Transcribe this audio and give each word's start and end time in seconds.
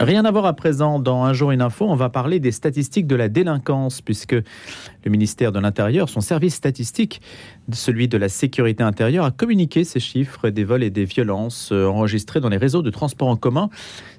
Rien 0.00 0.24
à 0.24 0.30
voir 0.30 0.46
à 0.46 0.54
présent 0.54 0.98
dans 0.98 1.24
Un 1.24 1.34
jour 1.34 1.50
une 1.50 1.60
info, 1.60 1.84
on 1.86 1.94
va 1.94 2.08
parler 2.08 2.40
des 2.40 2.52
statistiques 2.52 3.06
de 3.06 3.16
la 3.16 3.28
délinquance 3.28 4.00
puisque 4.00 4.32
le 4.32 5.10
ministère 5.10 5.52
de 5.52 5.58
l'Intérieur, 5.58 6.08
son 6.08 6.22
service 6.22 6.54
statistique, 6.54 7.20
celui 7.70 8.08
de 8.08 8.16
la 8.16 8.30
sécurité 8.30 8.82
intérieure, 8.82 9.26
a 9.26 9.30
communiqué 9.30 9.84
ces 9.84 10.00
chiffres 10.00 10.48
des 10.48 10.64
vols 10.64 10.84
et 10.84 10.88
des 10.88 11.04
violences 11.04 11.68
euh, 11.70 11.84
enregistrés 11.84 12.40
dans 12.40 12.48
les 12.48 12.56
réseaux 12.56 12.80
de 12.80 12.88
transport 12.88 13.28
en 13.28 13.36
commun. 13.36 13.68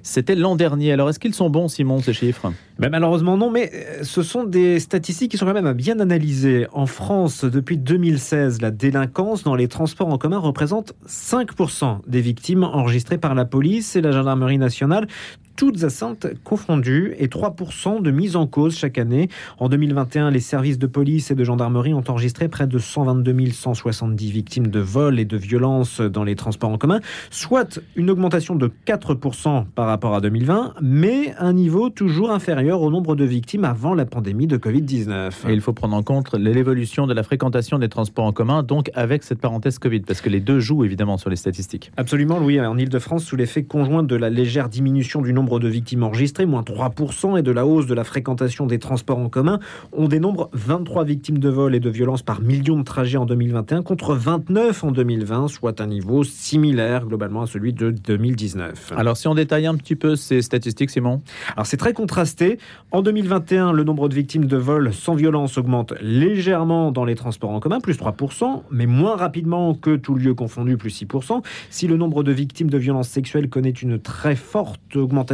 C'était 0.04 0.36
l'an 0.36 0.54
dernier. 0.54 0.92
Alors 0.92 1.10
est-ce 1.10 1.18
qu'ils 1.18 1.34
sont 1.34 1.50
bons 1.50 1.66
Simon 1.66 1.98
ces 1.98 2.12
chiffres? 2.12 2.52
Ben 2.78 2.88
Malheureusement 2.88 3.36
non, 3.36 3.50
mais 3.50 3.72
euh, 3.74 4.04
ce 4.04 4.22
sont 4.22 4.44
des 4.44 4.78
statistiques 4.78 5.32
qui 5.32 5.36
sont 5.36 5.46
quand 5.46 5.60
même 5.60 5.72
bien 5.72 5.98
analysées. 5.98 6.68
En 6.72 6.86
France, 6.86 7.44
depuis 7.44 7.76
2016, 7.76 8.62
la 8.62 8.70
délinquance 8.70 9.42
dans 9.42 9.56
les 9.56 9.66
transports 9.66 10.08
en 10.08 10.18
commun 10.18 10.38
représente 10.38 10.92
5% 11.08 12.02
des 12.06 12.20
victimes 12.20 12.62
enregistrées 12.62 13.18
par 13.18 13.34
la 13.34 13.44
police 13.44 13.96
et 13.96 14.00
la 14.00 14.12
gendarmerie 14.12 14.58
nationale 14.58 15.08
toutes 15.56 15.84
atteintes 15.84 16.26
confondues 16.44 17.14
et 17.18 17.28
3% 17.28 18.02
de 18.02 18.10
mise 18.10 18.36
en 18.36 18.46
cause 18.46 18.76
chaque 18.76 18.98
année. 18.98 19.28
En 19.58 19.68
2021, 19.68 20.30
les 20.30 20.40
services 20.40 20.78
de 20.78 20.86
police 20.86 21.30
et 21.30 21.34
de 21.34 21.44
gendarmerie 21.44 21.94
ont 21.94 22.04
enregistré 22.08 22.48
près 22.48 22.66
de 22.66 22.78
122 22.78 23.32
170 23.50 24.30
victimes 24.30 24.68
de 24.68 24.80
vols 24.80 25.18
et 25.18 25.24
de 25.24 25.36
violences 25.36 26.00
dans 26.00 26.24
les 26.24 26.34
transports 26.36 26.70
en 26.70 26.78
commun, 26.78 27.00
soit 27.30 27.80
une 27.96 28.10
augmentation 28.10 28.54
de 28.54 28.70
4% 28.86 29.66
par 29.74 29.86
rapport 29.86 30.14
à 30.14 30.20
2020, 30.20 30.74
mais 30.82 31.34
un 31.38 31.52
niveau 31.52 31.90
toujours 31.90 32.30
inférieur 32.30 32.82
au 32.82 32.90
nombre 32.90 33.16
de 33.16 33.24
victimes 33.24 33.64
avant 33.64 33.94
la 33.94 34.04
pandémie 34.04 34.46
de 34.46 34.56
Covid-19. 34.56 35.48
Et 35.48 35.52
il 35.52 35.60
faut 35.60 35.72
prendre 35.72 35.96
en 35.96 36.02
compte 36.02 36.34
l'évolution 36.34 37.06
de 37.06 37.14
la 37.14 37.22
fréquentation 37.22 37.78
des 37.78 37.88
transports 37.88 38.24
en 38.24 38.32
commun, 38.32 38.62
donc 38.62 38.90
avec 38.94 39.22
cette 39.22 39.40
parenthèse 39.40 39.78
Covid, 39.78 40.00
parce 40.00 40.20
que 40.20 40.28
les 40.28 40.40
deux 40.40 40.60
jouent 40.60 40.84
évidemment 40.84 41.16
sur 41.16 41.30
les 41.30 41.36
statistiques. 41.36 41.92
Absolument, 41.96 42.38
Louis. 42.38 42.60
En 42.60 42.78
Ile-de-France, 42.78 43.24
sous 43.24 43.36
l'effet 43.36 43.64
conjoint 43.64 44.02
de 44.02 44.16
la 44.16 44.30
légère 44.30 44.68
diminution 44.68 45.22
du 45.22 45.32
nombre 45.32 45.41
nombre 45.42 45.58
de 45.58 45.66
victimes 45.66 46.04
enregistrées, 46.04 46.46
moins 46.46 46.62
3%, 46.62 47.36
et 47.36 47.42
de 47.42 47.50
la 47.50 47.66
hausse 47.66 47.86
de 47.86 47.94
la 47.94 48.04
fréquentation 48.04 48.66
des 48.66 48.78
transports 48.78 49.18
en 49.18 49.28
commun, 49.28 49.58
on 49.92 50.06
dénombre 50.06 50.48
23 50.52 51.02
victimes 51.02 51.38
de 51.38 51.48
vol 51.48 51.74
et 51.74 51.80
de 51.80 51.90
violence 51.90 52.22
par 52.22 52.40
million 52.40 52.78
de 52.78 52.84
trajets 52.84 53.18
en 53.18 53.26
2021 53.26 53.82
contre 53.82 54.14
29 54.14 54.84
en 54.84 54.92
2020, 54.92 55.48
soit 55.48 55.80
un 55.80 55.88
niveau 55.88 56.22
similaire 56.22 57.06
globalement 57.06 57.42
à 57.42 57.46
celui 57.48 57.72
de 57.72 57.90
2019. 57.90 58.92
Alors 58.96 59.16
si 59.16 59.26
on 59.26 59.34
détaille 59.34 59.66
un 59.66 59.74
petit 59.74 59.96
peu 59.96 60.14
ces 60.14 60.42
statistiques, 60.42 60.90
Simon? 60.90 61.22
Alors 61.56 61.66
c'est 61.66 61.76
très 61.76 61.92
contrasté. 61.92 62.58
En 62.92 63.02
2021, 63.02 63.72
le 63.72 63.82
nombre 63.82 64.08
de 64.08 64.14
victimes 64.14 64.44
de 64.44 64.56
vol 64.56 64.92
sans 64.92 65.14
violence 65.14 65.58
augmente 65.58 65.92
légèrement 66.00 66.92
dans 66.92 67.04
les 67.04 67.16
transports 67.16 67.50
en 67.50 67.58
commun, 67.58 67.80
plus 67.80 67.98
3%, 67.98 68.62
mais 68.70 68.86
moins 68.86 69.16
rapidement 69.16 69.74
que 69.74 69.96
tout 69.96 70.14
lieu 70.14 70.34
confondu, 70.34 70.76
plus 70.76 71.02
6%. 71.02 71.42
Si 71.68 71.88
le 71.88 71.96
nombre 71.96 72.22
de 72.22 72.30
victimes 72.30 72.70
de 72.70 72.78
violences 72.78 73.08
sexuelles 73.08 73.48
connaît 73.48 73.70
une 73.70 73.98
très 73.98 74.36
forte 74.36 74.94
augmentation, 74.94 75.31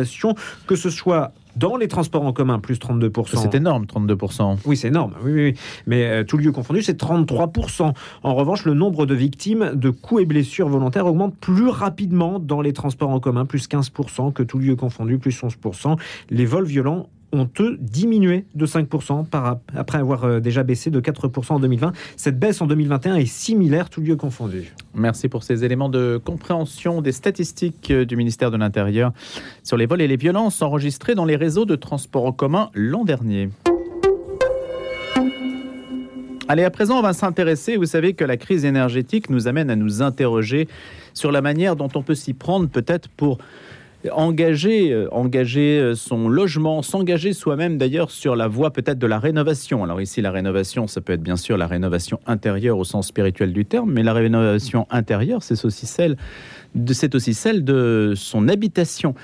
que 0.67 0.77
ce 0.77 0.91
soit 0.91 1.33
dans 1.59 1.77
les 1.77 1.89
transports 1.89 2.25
en 2.25 2.33
commun, 2.33 2.61
plus 2.61 2.77
32%. 2.77 3.37
C'est 3.43 3.55
énorme, 3.55 3.85
32%. 3.85 4.59
Oui, 4.65 4.77
c'est 4.77 4.89
énorme. 4.89 5.15
Oui, 5.25 5.33
oui, 5.33 5.55
Mais 5.87 6.05
euh, 6.07 6.25
tout 6.25 6.37
lieu 6.37 6.53
confondu, 6.53 6.83
c'est 6.83 7.01
33%. 7.01 7.93
En 8.23 8.35
revanche, 8.35 8.65
le 8.65 8.75
nombre 8.75 9.07
de 9.07 9.15
victimes 9.15 9.73
de 9.75 9.91
coups 9.91 10.23
et 10.23 10.27
blessures 10.27 10.69
volontaires 10.69 11.07
augmente 11.07 11.37
plus 11.37 11.69
rapidement 11.69 12.39
dans 12.39 12.61
les 12.61 12.73
transports 12.73 13.11
en 13.11 13.21
commun, 13.21 13.45
plus 13.45 13.69
15%, 13.69 14.33
que 14.33 14.43
tout 14.43 14.59
lieu 14.59 14.77
confondu, 14.77 15.19
plus 15.19 15.43
11%. 15.43 15.99
Les 16.31 16.47
vols 16.47 16.67
violents 16.67 17.09
ont 17.33 17.49
eux 17.61 17.77
diminué 17.81 18.45
de 18.55 18.67
5% 18.67 19.27
par, 19.27 19.59
après 19.75 19.99
avoir 19.99 20.25
euh, 20.25 20.41
déjà 20.41 20.63
baissé 20.63 20.91
de 20.91 21.01
4% 21.01 21.53
en 21.55 21.61
2020. 21.61 21.93
Cette 22.17 22.39
baisse 22.39 22.61
en 22.61 22.67
2021 22.67 23.17
est 23.17 23.27
similaire, 23.27 23.91
tout 23.91 24.01
lieu 24.01 24.17
confondu. 24.17 24.75
Merci 24.95 25.29
pour 25.29 25.43
ces 25.43 25.65
éléments 25.65 25.89
de 25.89 26.21
compréhension 26.23 27.03
des 27.03 27.13
statistiques 27.13 27.91
euh, 27.91 28.05
du 28.05 28.17
ministère 28.17 28.51
de 28.51 28.57
l'Intérieur 28.57 29.13
sur 29.63 29.77
les 29.77 29.87
vols 29.87 30.03
et 30.03 30.09
les 30.09 30.17
violences 30.17 30.63
enregistrées 30.63 31.15
dans 31.15 31.25
les 31.25 31.37
réseaux 31.37 31.65
de 31.65 31.77
transport 31.77 32.25
en 32.25 32.33
commun 32.33 32.71
l'an 32.75 33.05
dernier. 33.05 33.51
Allez, 36.51 36.65
à 36.65 36.71
présent, 36.71 36.99
on 36.99 37.03
va 37.03 37.13
s'intéresser. 37.13 37.77
Vous 37.77 37.85
savez 37.85 38.15
que 38.15 38.25
la 38.25 38.39
crise 38.39 38.65
énergétique 38.65 39.29
nous 39.29 39.49
amène 39.49 39.69
à 39.69 39.77
nous 39.77 40.01
interroger 40.01 40.67
sur 41.13 41.31
la 41.31 41.43
manière 41.43 41.77
dont 41.77 41.91
on 41.95 42.03
peut 42.03 42.15
s'y 42.15 42.33
prendre 42.33 42.71
peut-être 42.71 43.11
pour 43.11 43.37
engager, 44.13 44.93
euh, 44.93 45.09
engager 45.13 45.79
euh, 45.79 45.95
son 45.95 46.29
logement, 46.29 46.83
s'engager 46.83 47.33
soi-même 47.33 47.79
d'ailleurs 47.79 48.11
sur 48.11 48.37
la 48.37 48.49
voie 48.49 48.73
peut-être 48.73 48.99
de 48.99 49.07
la 49.07 49.19
rénovation. 49.19 49.85
Alors 49.85 50.01
ici, 50.01 50.21
la 50.21 50.31
rénovation, 50.31 50.87
ça 50.87 51.01
peut 51.01 51.13
être 51.13 51.23
bien 51.23 51.37
sûr 51.37 51.57
la 51.57 51.67
rénovation 51.67 52.21
intérieure 52.27 52.79
au 52.79 52.85
sens 52.85 53.09
spirituel 53.09 53.53
du 53.53 53.65
terme, 53.65 53.93
mais 53.93 54.03
la 54.03 54.13
rénovation 54.13 54.87
intérieure, 54.91 55.43
c'est 55.43 55.65
aussi 55.65 55.87
celle 55.87 56.17
c'est 56.93 57.15
aussi 57.15 57.35
celle 57.35 57.65
de 57.65 58.13
son 58.15 58.49
habitation. 58.49 59.15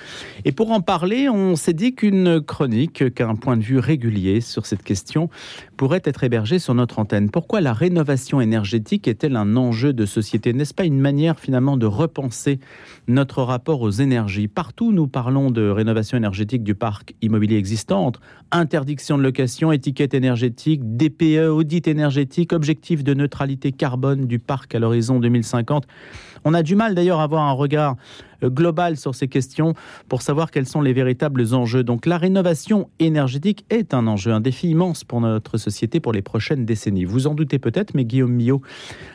Et 0.45 0.53
pour 0.53 0.71
en 0.71 0.81
parler, 0.81 1.29
on 1.29 1.57
s'est 1.57 1.73
dit 1.73 1.95
qu'une 1.95 2.41
chronique, 2.41 3.15
qu'un 3.15 3.35
point 3.35 3.57
de 3.57 3.63
vue 3.63 3.79
régulier 3.79 4.41
sur 4.41 4.67
cette 4.67 4.83
question 4.83 5.29
pourrait 5.77 6.03
être 6.05 6.25
hébergé 6.25 6.59
sur 6.59 6.75
notre 6.75 6.99
antenne. 6.99 7.31
Pourquoi 7.31 7.61
la 7.61 7.73
rénovation 7.73 8.41
énergétique 8.41 9.09
est-elle 9.09 9.37
un 9.37 9.57
enjeu 9.57 9.93
de 9.93 10.07
société? 10.07 10.53
N'est-ce 10.53 10.75
pas 10.75 10.85
une 10.85 11.01
manière 11.01 11.39
finalement 11.39 11.77
de 11.77 11.87
repenser 11.87 12.61
notre 13.09 13.43
rapport 13.43 13.81
aux 13.81 13.91
énergies? 13.91 14.49
Partout, 14.49 14.93
nous 14.93 15.07
parlons 15.07 15.51
de 15.51 15.69
rénovation 15.69 16.17
énergétique 16.17 16.63
du 16.63 16.75
parc 16.75 17.15
immobilier 17.23 17.57
existant, 17.57 18.13
interdiction 18.53 19.19
de 19.19 19.23
location, 19.23 19.73
étiquette 19.73 20.15
énergétique, 20.15 20.97
DPE, 20.97 21.49
audit 21.51 21.87
énergétique, 21.89 22.53
objectif 22.53 23.03
de 23.05 23.15
neutralité 23.15 23.73
carbone 23.73 24.27
du 24.27 24.39
parc 24.39 24.75
à 24.75 24.79
l'horizon 24.79 25.19
2050. 25.21 25.87
On 26.45 26.55
a 26.55 26.63
du 26.63 26.77
mal 26.77 26.95
d'ailleurs 26.95 27.21
à 27.21 27.25
avoir 27.25 27.43
un 27.43 27.53
regard 27.53 27.97
euh, 28.43 28.51
global 28.51 28.97
sur 28.97 29.15
ces 29.15 29.29
questions 29.29 29.75
pour 30.09 30.23
savoir 30.23 30.51
quels 30.51 30.67
sont 30.67 30.81
les 30.81 30.93
véritables 30.93 31.55
enjeux. 31.55 31.83
Donc 31.83 32.07
la 32.07 32.19
rénovation 32.19 32.89
énergétique 32.99 33.65
est 33.71 33.95
un 33.95 34.07
enjeu, 34.07 34.33
un 34.33 34.41
défi 34.41 34.69
immense 34.69 35.05
pour 35.05 35.21
notre 35.21 35.59
société 35.59 36.01
pour 36.01 36.13
les 36.13 36.23
prochaines 36.23 36.65
décennies. 36.65 37.05
Vous 37.05 37.27
en 37.27 37.35
doutez 37.35 37.59
peut-être, 37.59 37.95
mais 37.95 38.05
Guillaume 38.05 38.33
Millot 38.33 38.63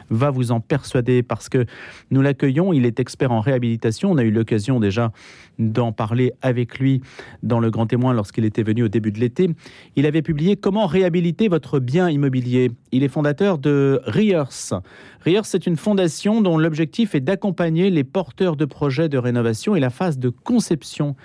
va 0.10 0.32
vous 0.32 0.52
en 0.52 0.60
persuader 0.60 1.24
parce 1.24 1.50
que 1.50 1.66
nous 2.12 2.22
l'accueillons, 2.22 2.74
il 2.74 2.86
est 2.86 3.00
expert 3.00 3.32
en 3.32 3.40
réhabilitation. 3.40 4.12
On 4.12 4.18
a 4.18 4.24
eu 4.24 4.32
l'occasion 4.32 4.80
déjà 4.80 5.12
d'en 5.60 5.92
parler 5.92 6.32
avec 6.42 6.80
lui 6.80 7.02
dans 7.44 7.60
le 7.60 7.70
Grand 7.70 7.86
Témoin 7.86 8.14
lorsqu'il 8.14 8.46
était 8.46 8.64
venu 8.64 8.84
au 8.84 8.88
début 8.88 9.12
de 9.12 9.20
l'été. 9.20 9.50
Il 9.96 10.06
avait 10.06 10.22
publié 10.22 10.56
Comment 10.56 10.88
réhabiliter 10.88 11.48
votre 11.48 11.80
bien 11.80 12.10
immobilier. 12.10 12.72
Il 12.92 13.04
est 13.04 13.08
fondateur 13.08 13.58
de 13.58 14.02
RIERS. 14.06 14.82
RIERS, 15.22 15.46
c'est 15.46 15.68
une 15.68 15.76
fondation 15.76 16.42
dont 16.42 16.58
l'objectif 16.58 17.14
est 17.16 17.20
d'accompagner 17.20 17.90
les 17.90 18.04
porteurs 18.04 18.56
de 18.56 18.66
projets 18.66 19.09
de 19.10 19.18
rénovation 19.18 19.76
et 19.76 19.80
la 19.80 19.90
phase 19.90 20.18
de 20.18 20.30
conception 20.30 21.16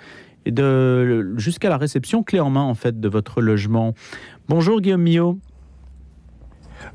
et 0.45 0.51
de 0.51 1.33
jusqu'à 1.37 1.69
la 1.69 1.77
réception 1.77 2.23
clé 2.23 2.39
en 2.39 2.49
main 2.49 2.61
en 2.61 2.75
fait 2.75 2.99
de 2.99 3.09
votre 3.09 3.41
logement. 3.41 3.93
Bonjour 4.47 4.81
Guillaume 4.81 5.01
Millot. 5.01 5.39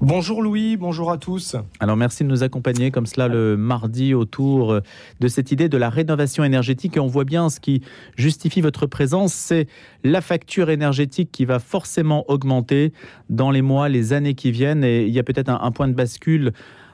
Bonjour 0.01 0.43
Louis, 0.43 0.77
bonjour 0.77 1.11
à 1.11 1.19
tous. 1.19 1.56
Alors 1.81 1.97
merci 1.97 2.23
de 2.23 2.28
nous 2.28 2.43
accompagner 2.43 2.91
comme 2.91 3.06
cela 3.06 3.28
le 3.28 3.56
mardi 3.56 4.15
autour 4.15 4.81
de 5.21 5.28
cette 5.28 5.53
idée 5.53 5.69
de 5.69 5.77
la 5.77 5.91
rénovation 5.91 6.45
énergétique 6.45 6.97
et 6.97 7.01
on 7.01 7.07
voit 7.07 7.25
bien 7.25 7.51
ce 7.51 7.61
qui 7.61 7.83
justifie 8.17 8.61
votre 8.61 8.87
présence, 8.87 9.33
c'est 9.33 9.67
la 10.05 10.21
facture 10.21 10.71
énergétique 10.71 11.31
qui 11.33 11.45
va 11.45 11.59
forcément 11.59 12.25
augmenter 12.31 12.93
dans 13.31 13.51
les 13.51 13.62
mois, 13.62 13.89
les 13.89 14.12
années 14.12 14.34
qui 14.34 14.53
viennent 14.53 14.84
et 14.84 15.07
il 15.07 15.12
y 15.12 15.19
a 15.19 15.22
peut-être 15.22 15.49
un, 15.51 15.72
point 15.72 15.89
de 15.89 15.95
bascule 15.95 16.53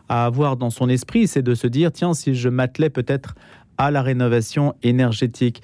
à 0.08 0.24
avoir 0.24 0.56
dans 0.56 0.70
son 0.70 0.88
esprit, 0.88 1.26
c'est 1.26 1.42
de 1.42 1.54
se 1.54 1.66
dire 1.66 1.92
tiens 1.92 2.14
si 2.14 2.34
je 2.34 2.48
m'attelais 2.48 2.90
peut-être 2.90 3.34
à 3.78 3.90
la 3.90 4.02
rénovation 4.02 4.74
énergétique. 4.82 5.62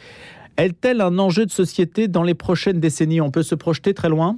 Est-elle 0.56 1.00
un 1.00 1.18
enjeu 1.18 1.46
de 1.46 1.50
société 1.50 2.08
dans 2.08 2.22
les 2.22 2.34
prochaines 2.34 2.80
décennies? 2.80 3.20
On 3.20 3.30
peut 3.30 3.42
se 3.42 3.54
projeter 3.54 3.94
très 3.94 4.08
loin? 4.08 4.36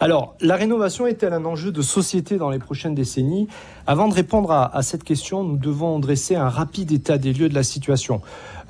Alors, 0.00 0.34
la 0.40 0.56
rénovation 0.56 1.06
est-elle 1.06 1.32
un 1.32 1.44
enjeu 1.44 1.72
de 1.72 1.82
société 1.82 2.36
dans 2.36 2.50
les 2.50 2.58
prochaines 2.58 2.94
décennies? 2.94 3.48
Avant 3.86 4.08
de 4.08 4.14
répondre 4.14 4.50
à, 4.50 4.82
cette 4.82 5.04
question, 5.04 5.44
nous 5.44 5.56
devons 5.56 5.98
dresser 5.98 6.36
un 6.36 6.48
rapide 6.48 6.92
état 6.92 7.18
des 7.18 7.32
lieux 7.32 7.48
de 7.48 7.54
la 7.54 7.62
situation. 7.62 8.20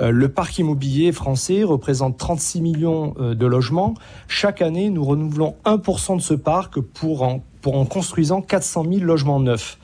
Euh, 0.01 0.11
le 0.11 0.29
parc 0.29 0.59
immobilier 0.59 1.13
français 1.13 1.63
représente 1.63 2.19
36 2.19 2.61
millions 2.61 3.15
euh, 3.19 3.35
de 3.35 3.47
logements. 3.47 3.95
Chaque 4.29 4.63
année, 4.63 4.91
nous 4.91 5.05
renouvelons 5.05 5.55
1% 5.65 6.17
de 6.17 6.23
ce 6.23 6.35
parc 6.35 6.81
pour 6.81 7.23
en, 7.23 7.43
pour 7.63 7.77
en 7.77 7.87
construisant 7.87 8.43
400 8.43 8.85
000 8.91 9.05
logements 9.05 9.41
neufs. 9.41 9.79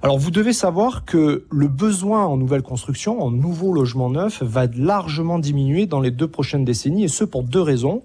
Alors 0.00 0.16
vous 0.16 0.30
devez 0.30 0.52
savoir 0.52 1.04
que 1.04 1.44
le 1.50 1.66
besoin 1.66 2.24
en 2.24 2.36
nouvelle 2.36 2.62
construction, 2.62 3.20
en 3.20 3.32
nouveaux 3.32 3.72
logements 3.72 4.10
neufs, 4.10 4.44
va 4.44 4.66
largement 4.66 5.40
diminuer 5.40 5.86
dans 5.86 6.00
les 6.00 6.12
deux 6.12 6.28
prochaines 6.28 6.64
décennies, 6.64 7.04
et 7.04 7.08
ce 7.08 7.24
pour 7.24 7.42
deux 7.42 7.60
raisons. 7.60 8.04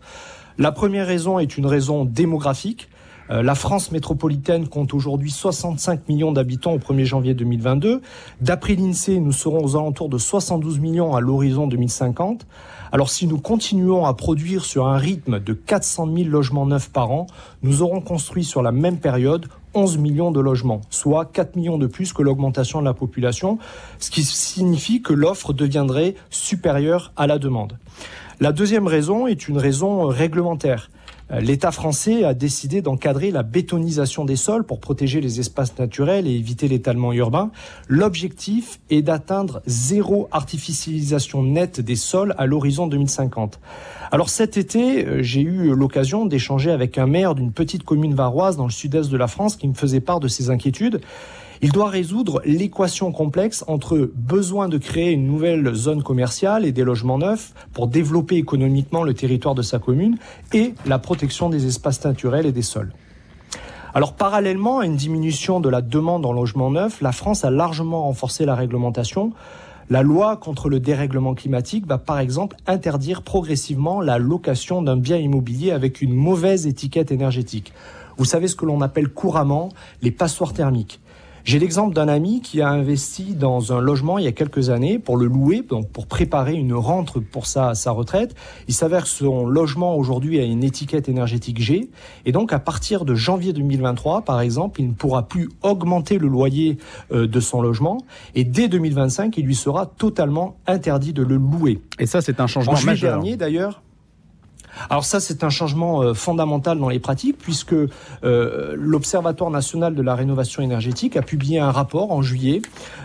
La 0.58 0.72
première 0.72 1.06
raison 1.06 1.38
est 1.38 1.56
une 1.56 1.68
raison 1.68 2.04
démographique. 2.06 2.90
Euh, 3.30 3.44
la 3.44 3.54
France 3.54 3.92
métropolitaine 3.92 4.68
compte 4.68 4.94
aujourd'hui 4.96 5.30
65 5.30 6.10
millions 6.10 6.32
d'habitants 6.32 6.74
au 6.74 6.80
1er 6.80 7.06
janvier 7.06 7.34
2022. 7.36 8.02
D'après 8.42 8.74
l'INSEE, 8.74 9.20
nous 9.20 9.32
serons 9.32 9.64
aux 9.64 9.76
alentours 9.76 10.10
de 10.10 10.18
72 10.18 10.80
millions 10.80 11.16
à 11.16 11.22
l'horizon 11.22 11.68
2050. 11.68 12.48
Alors 12.92 13.10
si 13.10 13.28
nous 13.28 13.40
continuons 13.40 14.06
à 14.06 14.14
produire 14.16 14.66
sur 14.66 14.88
un 14.88 14.98
rythme 14.98 15.40
de 15.40 15.54
400 15.54 16.08
000 16.16 16.30
logements 16.30 16.66
neufs 16.66 16.90
par 16.90 17.12
an, 17.12 17.28
nous 17.62 17.84
aurons 17.84 18.02
construit 18.02 18.44
sur 18.44 18.64
la 18.64 18.72
même 18.72 18.98
période 18.98 19.48
11 19.74 19.98
millions 19.98 20.32
de 20.32 20.40
logements, 20.40 20.82
soit 20.90 21.26
4 21.26 21.56
millions 21.56 21.78
de 21.78 21.88
plus 21.88 22.14
que 22.14 22.22
l'augmentation 22.22 22.80
de 22.80 22.86
la 22.86 22.94
population, 22.94 23.58
ce 24.00 24.12
qui 24.12 24.24
signifie 24.24 25.02
que 25.02 25.14
l'offre 25.14 25.54
deviendrait 25.54 26.16
supérieure 26.30 27.12
à 27.16 27.28
la 27.28 27.40
demande. 27.40 27.78
La 28.40 28.52
deuxième 28.52 28.88
raison 28.88 29.28
est 29.28 29.48
une 29.48 29.58
raison 29.58 30.08
réglementaire. 30.08 30.90
Euh, 31.34 31.40
L'État 31.40 31.72
français 31.72 32.24
a 32.24 32.34
décidé 32.34 32.82
d'encadrer 32.82 33.32
la 33.32 33.44
bétonisation 33.44 34.26
des 34.26 34.36
sols 34.36 34.64
pour 34.64 34.80
protéger 34.80 35.22
les 35.22 35.40
espaces 35.40 35.78
naturels 35.78 36.28
et 36.28 36.32
éviter 36.32 36.68
l'étalement 36.68 37.14
urbain. 37.14 37.52
L'objectif 37.88 38.80
est 38.90 39.02
d'atteindre 39.02 39.62
zéro 39.66 40.28
artificialisation 40.32 41.44
nette 41.44 41.82
des 41.82 41.96
sols 41.96 42.36
à 42.38 42.46
l'horizon 42.46 42.88
2050. 42.88 43.60
Alors 44.12 44.30
cet 44.30 44.58
été, 44.58 45.06
euh, 45.06 45.24
j'ai 45.24 45.42
eu 45.42 45.74
l'occasion 45.74 46.26
d'échanger 46.26 46.72
avec 46.72 46.98
un 46.98 47.08
maire 47.08 47.36
d'une 47.36 47.52
petite 47.52 47.84
commune 47.84 48.14
varoise 48.14 48.58
dans 48.58 48.66
le 48.66 48.72
sud-est 48.72 49.10
de 49.10 49.18
la 49.18 49.28
France 49.28 49.56
qui 49.56 49.68
me 49.68 49.74
faisait 49.74 50.02
part 50.02 50.20
de 50.20 50.28
ses 50.28 50.50
inquiétudes. 50.50 51.02
Il 51.64 51.72
doit 51.72 51.88
résoudre 51.88 52.42
l'équation 52.44 53.14
complexe 53.14 53.64
entre 53.68 54.12
besoin 54.16 54.68
de 54.68 54.78
créer 54.78 55.12
une 55.12 55.26
nouvelle 55.26 55.74
zone 55.74 56.04
commerciale 56.04 56.66
et 56.66 56.74
des 56.74 56.84
logements 56.84 57.18
neufs 57.18 57.54
pour 57.72 57.88
développer 57.88 58.36
économiquement 58.36 59.04
le 59.04 59.14
territoire 59.14 59.56
de 59.56 59.62
sa 59.62 59.80
commune 59.80 60.18
et 60.52 60.74
la 60.86 61.00
protection 61.00 61.48
des 61.48 61.66
espaces 61.66 62.04
naturels 62.04 62.46
et 62.46 62.52
des 62.52 62.64
sols. 62.64 62.92
Alors 63.94 64.12
parallèlement 64.12 64.80
à 64.80 64.86
une 64.86 64.98
diminution 64.98 65.62
de 65.62 65.70
la 65.70 65.82
demande 65.82 66.26
en 66.26 66.34
logements 66.34 66.70
neufs, 66.70 67.00
la 67.00 67.14
France 67.14 67.46
a 67.46 67.50
largement 67.50 68.04
renforcé 68.04 68.44
la 68.44 68.56
réglementation. 68.56 69.32
La 69.90 70.02
loi 70.02 70.36
contre 70.36 70.68
le 70.68 70.82
dérèglement 70.82 71.34
climatique 71.34 71.88
va 71.88 71.98
par 71.98 72.20
exemple 72.20 72.58
interdire 72.68 73.22
progressivement 73.22 74.02
la 74.02 74.18
location 74.18 74.82
d'un 74.82 74.98
bien 74.98 75.16
immobilier 75.16 75.72
avec 75.72 76.02
une 76.02 76.14
mauvaise 76.14 76.68
étiquette 76.68 77.14
énergétique. 77.14 77.72
Vous 78.18 78.26
savez 78.26 78.50
ce 78.50 78.58
que 78.58 78.66
l'on 78.66 78.82
appelle 78.82 79.08
couramment 79.08 79.70
les 80.02 80.12
passoires 80.12 80.52
thermiques. 80.52 81.00
J'ai 81.44 81.60
l'exemple 81.60 81.94
d'un 81.94 82.08
ami 82.08 82.40
qui 82.40 82.62
a 82.62 82.70
investi 82.70 83.36
dans 83.36 83.74
un 83.74 83.82
logement 83.82 84.18
il 84.18 84.24
y 84.24 84.28
a 84.28 84.32
quelques 84.32 84.70
années 84.70 84.98
pour 84.98 85.18
le 85.18 85.26
louer, 85.26 85.62
donc 85.62 85.90
pour 85.90 86.08
préparer 86.08 86.54
une 86.54 86.74
rente 86.74 87.20
pour 87.20 87.48
sa, 87.48 87.76
sa 87.76 87.92
retraite. 87.92 88.34
Il 88.70 88.74
s'avère 88.74 89.04
que 89.04 89.10
son 89.10 89.46
logement 89.46 89.98
aujourd'hui 89.98 90.40
a 90.40 90.44
une 90.44 90.64
étiquette 90.64 91.10
énergétique 91.10 91.62
G. 91.62 91.90
Et 92.26 92.32
donc, 92.32 92.54
à 92.54 92.60
partir 92.60 93.04
de 93.04 93.14
janvier 93.14 93.52
2023, 93.52 94.22
par 94.22 94.40
exemple, 94.40 94.80
il 94.80 94.88
ne 94.88 94.94
pourra 94.94 95.28
plus 95.28 95.50
augmenter 95.64 96.18
le 96.18 96.30
loyer 96.30 96.78
euh, 97.12 97.28
de 97.28 97.40
son 97.42 97.62
logement. 97.62 97.98
Et 98.36 98.46
dès 98.46 98.70
2025, 98.70 99.38
il 99.38 99.46
lui 99.46 99.56
sera 99.56 99.86
totalement 99.86 100.56
interdit 100.66 101.12
de 101.12 101.24
le 101.24 101.36
louer. 101.36 101.82
Et 102.00 102.06
ça, 102.06 102.22
c'est 102.22 102.40
un 102.40 102.48
changement 102.48 102.74
en 102.74 102.78
juillet 102.78 102.94
majeur. 102.94 103.20
dernier, 103.20 103.36
d'ailleurs, 103.36 103.82
alors 104.90 105.06
ça, 105.06 105.20
c'est 105.20 105.44
un 105.44 105.50
changement 105.50 106.02
euh, 106.02 106.14
fondamental 106.14 106.80
dans 106.80 106.90
les 106.90 107.00
pratiques, 107.00 107.38
puisque 107.38 107.74
euh, 107.74 108.76
l'Observatoire 108.76 109.50
national 109.50 109.96
de 109.96 110.02
la 110.02 110.16
rénovation 110.16 110.64
énergétique 110.64 111.16
a 111.18 111.22
publié 111.22 111.60
un 111.60 111.72
rapport 111.72 112.12
en 112.12 112.22
juillet 112.22 112.62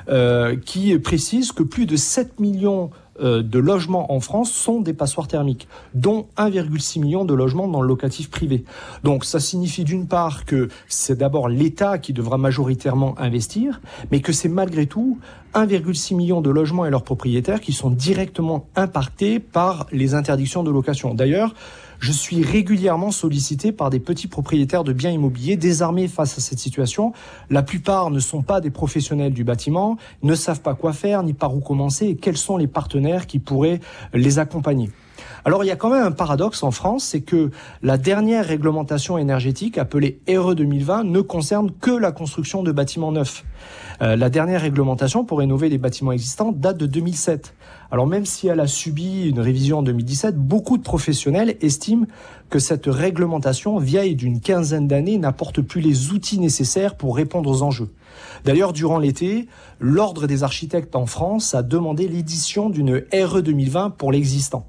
euh, 0.08 0.56
qui 0.56 0.98
précise 0.98 1.52
que 1.52 1.62
plus 1.62 1.86
de 1.86 1.96
7 1.96 2.40
millions 2.40 2.90
de 3.20 3.58
logements 3.58 4.12
en 4.12 4.20
France 4.20 4.50
sont 4.52 4.80
des 4.80 4.92
passoires 4.92 5.28
thermiques, 5.28 5.68
dont 5.94 6.26
1,6 6.36 7.00
million 7.00 7.24
de 7.24 7.34
logements 7.34 7.68
dans 7.68 7.80
le 7.80 7.88
locatif 7.88 8.30
privé. 8.30 8.64
Donc 9.04 9.24
ça 9.24 9.40
signifie 9.40 9.84
d'une 9.84 10.06
part 10.06 10.44
que 10.44 10.68
c'est 10.88 11.18
d'abord 11.18 11.48
l'État 11.48 11.98
qui 11.98 12.12
devra 12.12 12.38
majoritairement 12.38 13.18
investir, 13.18 13.80
mais 14.10 14.20
que 14.20 14.32
c'est 14.32 14.48
malgré 14.48 14.86
tout 14.86 15.18
1,6 15.54 16.14
million 16.14 16.40
de 16.40 16.50
logements 16.50 16.86
et 16.86 16.90
leurs 16.90 17.04
propriétaires 17.04 17.60
qui 17.60 17.72
sont 17.72 17.90
directement 17.90 18.66
impactés 18.76 19.40
par 19.40 19.86
les 19.92 20.14
interdictions 20.14 20.62
de 20.62 20.70
location. 20.70 21.14
D'ailleurs, 21.14 21.54
je 21.98 22.12
suis 22.12 22.42
régulièrement 22.42 23.10
sollicité 23.10 23.72
par 23.72 23.90
des 23.90 24.00
petits 24.00 24.28
propriétaires 24.28 24.84
de 24.84 24.92
biens 24.92 25.10
immobiliers 25.10 25.56
désarmés 25.56 26.08
face 26.08 26.38
à 26.38 26.40
cette 26.40 26.58
situation. 26.58 27.12
La 27.50 27.62
plupart 27.62 28.10
ne 28.10 28.20
sont 28.20 28.42
pas 28.42 28.60
des 28.60 28.70
professionnels 28.70 29.32
du 29.32 29.44
bâtiment, 29.44 29.96
ne 30.22 30.34
savent 30.34 30.60
pas 30.60 30.74
quoi 30.74 30.92
faire, 30.92 31.22
ni 31.22 31.32
par 31.32 31.54
où 31.54 31.60
commencer, 31.60 32.06
et 32.06 32.16
quels 32.16 32.36
sont 32.36 32.56
les 32.56 32.68
partenaires 32.68 33.26
qui 33.26 33.38
pourraient 33.38 33.80
les 34.12 34.38
accompagner. 34.38 34.90
Alors 35.44 35.64
il 35.64 35.68
y 35.68 35.70
a 35.70 35.76
quand 35.76 35.90
même 35.90 36.02
un 36.02 36.12
paradoxe 36.12 36.62
en 36.62 36.70
France, 36.70 37.04
c'est 37.04 37.20
que 37.20 37.50
la 37.82 37.98
dernière 37.98 38.46
réglementation 38.46 39.18
énergétique, 39.18 39.78
appelée 39.78 40.20
RE 40.28 40.54
2020, 40.54 41.04
ne 41.04 41.20
concerne 41.20 41.70
que 41.80 41.90
la 41.90 42.12
construction 42.12 42.62
de 42.62 42.72
bâtiments 42.72 43.12
neufs. 43.12 43.44
Euh, 44.02 44.16
la 44.16 44.30
dernière 44.30 44.60
réglementation 44.60 45.24
pour 45.24 45.38
rénover 45.38 45.68
les 45.68 45.78
bâtiments 45.78 46.12
existants 46.12 46.52
date 46.52 46.76
de 46.76 46.86
2007. 46.86 47.54
Alors 47.90 48.06
même 48.06 48.26
si 48.26 48.48
elle 48.48 48.60
a 48.60 48.66
subi 48.66 49.28
une 49.28 49.40
révision 49.40 49.78
en 49.78 49.82
2017, 49.82 50.36
beaucoup 50.36 50.76
de 50.76 50.82
professionnels 50.82 51.56
estiment 51.62 52.06
que 52.50 52.58
cette 52.58 52.86
réglementation 52.86 53.78
vieille 53.78 54.14
d'une 54.14 54.40
quinzaine 54.40 54.86
d'années 54.86 55.18
n'apporte 55.18 55.62
plus 55.62 55.80
les 55.80 56.10
outils 56.12 56.38
nécessaires 56.38 56.96
pour 56.96 57.16
répondre 57.16 57.50
aux 57.50 57.62
enjeux. 57.62 57.90
D'ailleurs, 58.44 58.72
durant 58.72 58.98
l'été, 58.98 59.48
l'Ordre 59.80 60.26
des 60.26 60.42
architectes 60.42 60.96
en 60.96 61.06
France 61.06 61.54
a 61.54 61.62
demandé 61.62 62.08
l'édition 62.08 62.68
d'une 62.68 63.04
RE 63.12 63.40
2020 63.40 63.90
pour 63.90 64.12
l'existant. 64.12 64.66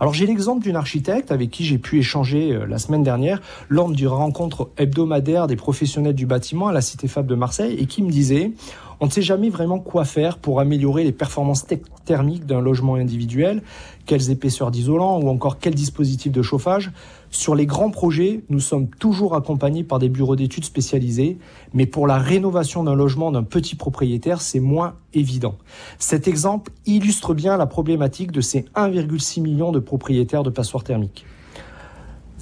Alors 0.00 0.14
j'ai 0.14 0.24
l'exemple 0.24 0.62
d'une 0.62 0.76
architecte 0.76 1.30
avec 1.30 1.50
qui 1.50 1.64
j'ai 1.64 1.76
pu 1.76 1.98
échanger 1.98 2.52
euh, 2.52 2.66
la 2.66 2.78
semaine 2.78 3.02
dernière 3.02 3.42
lors 3.68 3.90
d'une 3.90 4.08
rencontre 4.08 4.70
hebdomadaire 4.78 5.46
des 5.46 5.56
professionnels 5.56 6.14
du 6.14 6.24
bâtiment 6.24 6.68
à 6.68 6.72
la 6.72 6.80
Cité 6.80 7.06
Fab 7.06 7.26
de 7.26 7.34
Marseille 7.34 7.76
et 7.78 7.84
qui 7.84 8.02
me 8.02 8.10
disait 8.10 8.52
on 9.00 9.06
ne 9.06 9.10
sait 9.10 9.22
jamais 9.22 9.48
vraiment 9.48 9.78
quoi 9.78 10.04
faire 10.04 10.36
pour 10.38 10.60
améliorer 10.60 11.04
les 11.04 11.12
performances 11.12 11.64
thermiques 12.04 12.44
d'un 12.44 12.60
logement 12.60 12.96
individuel, 12.96 13.62
quelles 14.04 14.30
épaisseurs 14.30 14.70
d'isolant 14.70 15.18
ou 15.20 15.28
encore 15.28 15.58
quel 15.58 15.74
dispositif 15.74 16.30
de 16.32 16.42
chauffage. 16.42 16.92
Sur 17.30 17.54
les 17.54 17.64
grands 17.64 17.90
projets, 17.90 18.42
nous 18.50 18.60
sommes 18.60 18.88
toujours 18.88 19.34
accompagnés 19.34 19.84
par 19.84 19.98
des 19.98 20.08
bureaux 20.08 20.36
d'études 20.36 20.64
spécialisés, 20.64 21.38
mais 21.72 21.86
pour 21.86 22.06
la 22.06 22.18
rénovation 22.18 22.84
d'un 22.84 22.94
logement 22.94 23.30
d'un 23.30 23.44
petit 23.44 23.74
propriétaire, 23.74 24.42
c'est 24.42 24.60
moins 24.60 24.94
évident. 25.14 25.54
Cet 25.98 26.28
exemple 26.28 26.72
illustre 26.86 27.32
bien 27.32 27.56
la 27.56 27.66
problématique 27.66 28.32
de 28.32 28.40
ces 28.40 28.66
1,6 28.74 29.40
million 29.40 29.72
de 29.72 29.78
propriétaires 29.78 30.42
de 30.42 30.50
passoires 30.50 30.84
thermiques. 30.84 31.24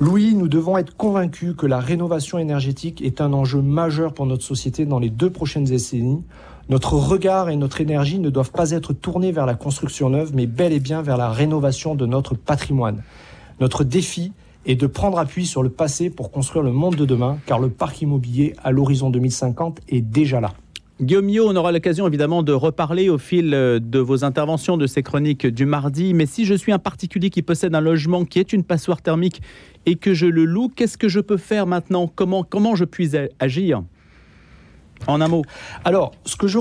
Louis, 0.01 0.37
nous 0.37 0.47
devons 0.47 0.79
être 0.79 0.97
convaincus 0.97 1.55
que 1.59 1.67
la 1.67 1.81
rénovation 1.81 2.39
énergétique 2.39 3.03
est 3.03 3.21
un 3.21 3.33
enjeu 3.33 3.61
majeur 3.61 4.15
pour 4.15 4.27
notre 4.27 4.45
société 4.45 4.87
dans 4.87 5.01
les 5.01 5.11
deux 5.11 5.31
prochaines 5.31 5.65
décennies. 5.65 6.23
Notre 6.69 6.95
regard 6.95 7.51
et 7.51 7.57
notre 7.57 7.81
énergie 7.81 8.21
ne 8.21 8.31
doivent 8.31 8.53
pas 8.53 8.71
être 8.71 8.93
tournés 8.93 9.33
vers 9.33 9.45
la 9.45 9.55
construction 9.55 10.09
neuve, 10.09 10.31
mais 10.35 10.47
bel 10.47 10.73
et 10.73 10.79
bien 10.79 11.03
vers 11.03 11.17
la 11.17 11.31
rénovation 11.31 11.97
de 11.97 12.07
notre 12.07 12.37
patrimoine. 12.37 13.03
Notre 13.59 13.83
défi 13.83 14.33
est 14.67 14.77
de 14.77 14.87
prendre 14.87 15.19
appui 15.19 15.47
sur 15.47 15.65
le 15.65 15.71
passé 15.71 16.11
pour 16.11 16.31
construire 16.31 16.63
le 16.63 16.71
monde 16.71 16.95
de 16.95 17.05
demain, 17.05 17.39
car 17.47 17.59
le 17.59 17.69
parc 17.69 18.01
immobilier 18.01 18.55
à 18.63 18.71
l'horizon 18.71 19.11
2050 19.11 19.81
est 19.89 20.01
déjà 20.01 20.41
là. 20.41 20.53
Guillaume 21.01 21.27
Millot, 21.27 21.49
on 21.49 21.55
aura 21.55 21.71
l'occasion 21.71 22.09
évidemment 22.09 22.43
de 22.43 22.53
reparler 22.53 23.09
au 23.09 23.19
fil 23.19 23.55
euh, 23.55 23.79
de 23.79 24.01
vos 24.01 24.25
interventions 24.25 24.77
de 24.77 24.89
ces 24.89 25.05
chroniques 25.05 25.47
du 25.47 25.65
mardi. 25.65 26.13
Mais 26.13 26.27
si 26.27 26.45
je 26.45 26.55
suis 26.55 26.73
un 26.73 26.81
particulier 26.81 27.31
qui 27.31 27.43
possède 27.43 27.73
un 27.77 27.81
logement 27.81 28.25
qui 28.25 28.41
est 28.41 28.53
une 28.53 28.65
passoire 28.65 29.01
thermique 29.01 29.41
et 29.87 29.95
que 29.95 30.13
je 30.13 30.27
le 30.27 30.45
loue, 30.45 30.69
qu'est-ce 30.75 30.99
que 30.99 31.09
je 31.09 31.21
peux 31.21 31.37
faire 31.37 31.69
maintenant? 31.69 32.11
Comment, 32.13 32.43
comment 32.43 32.75
je 32.75 32.85
puis 32.85 33.13
agir? 33.39 33.85
En 35.07 35.21
un 35.21 35.29
mot. 35.29 35.45
Alors, 35.85 36.11
ce 36.25 36.35
que 36.35 36.49
je 36.49 36.59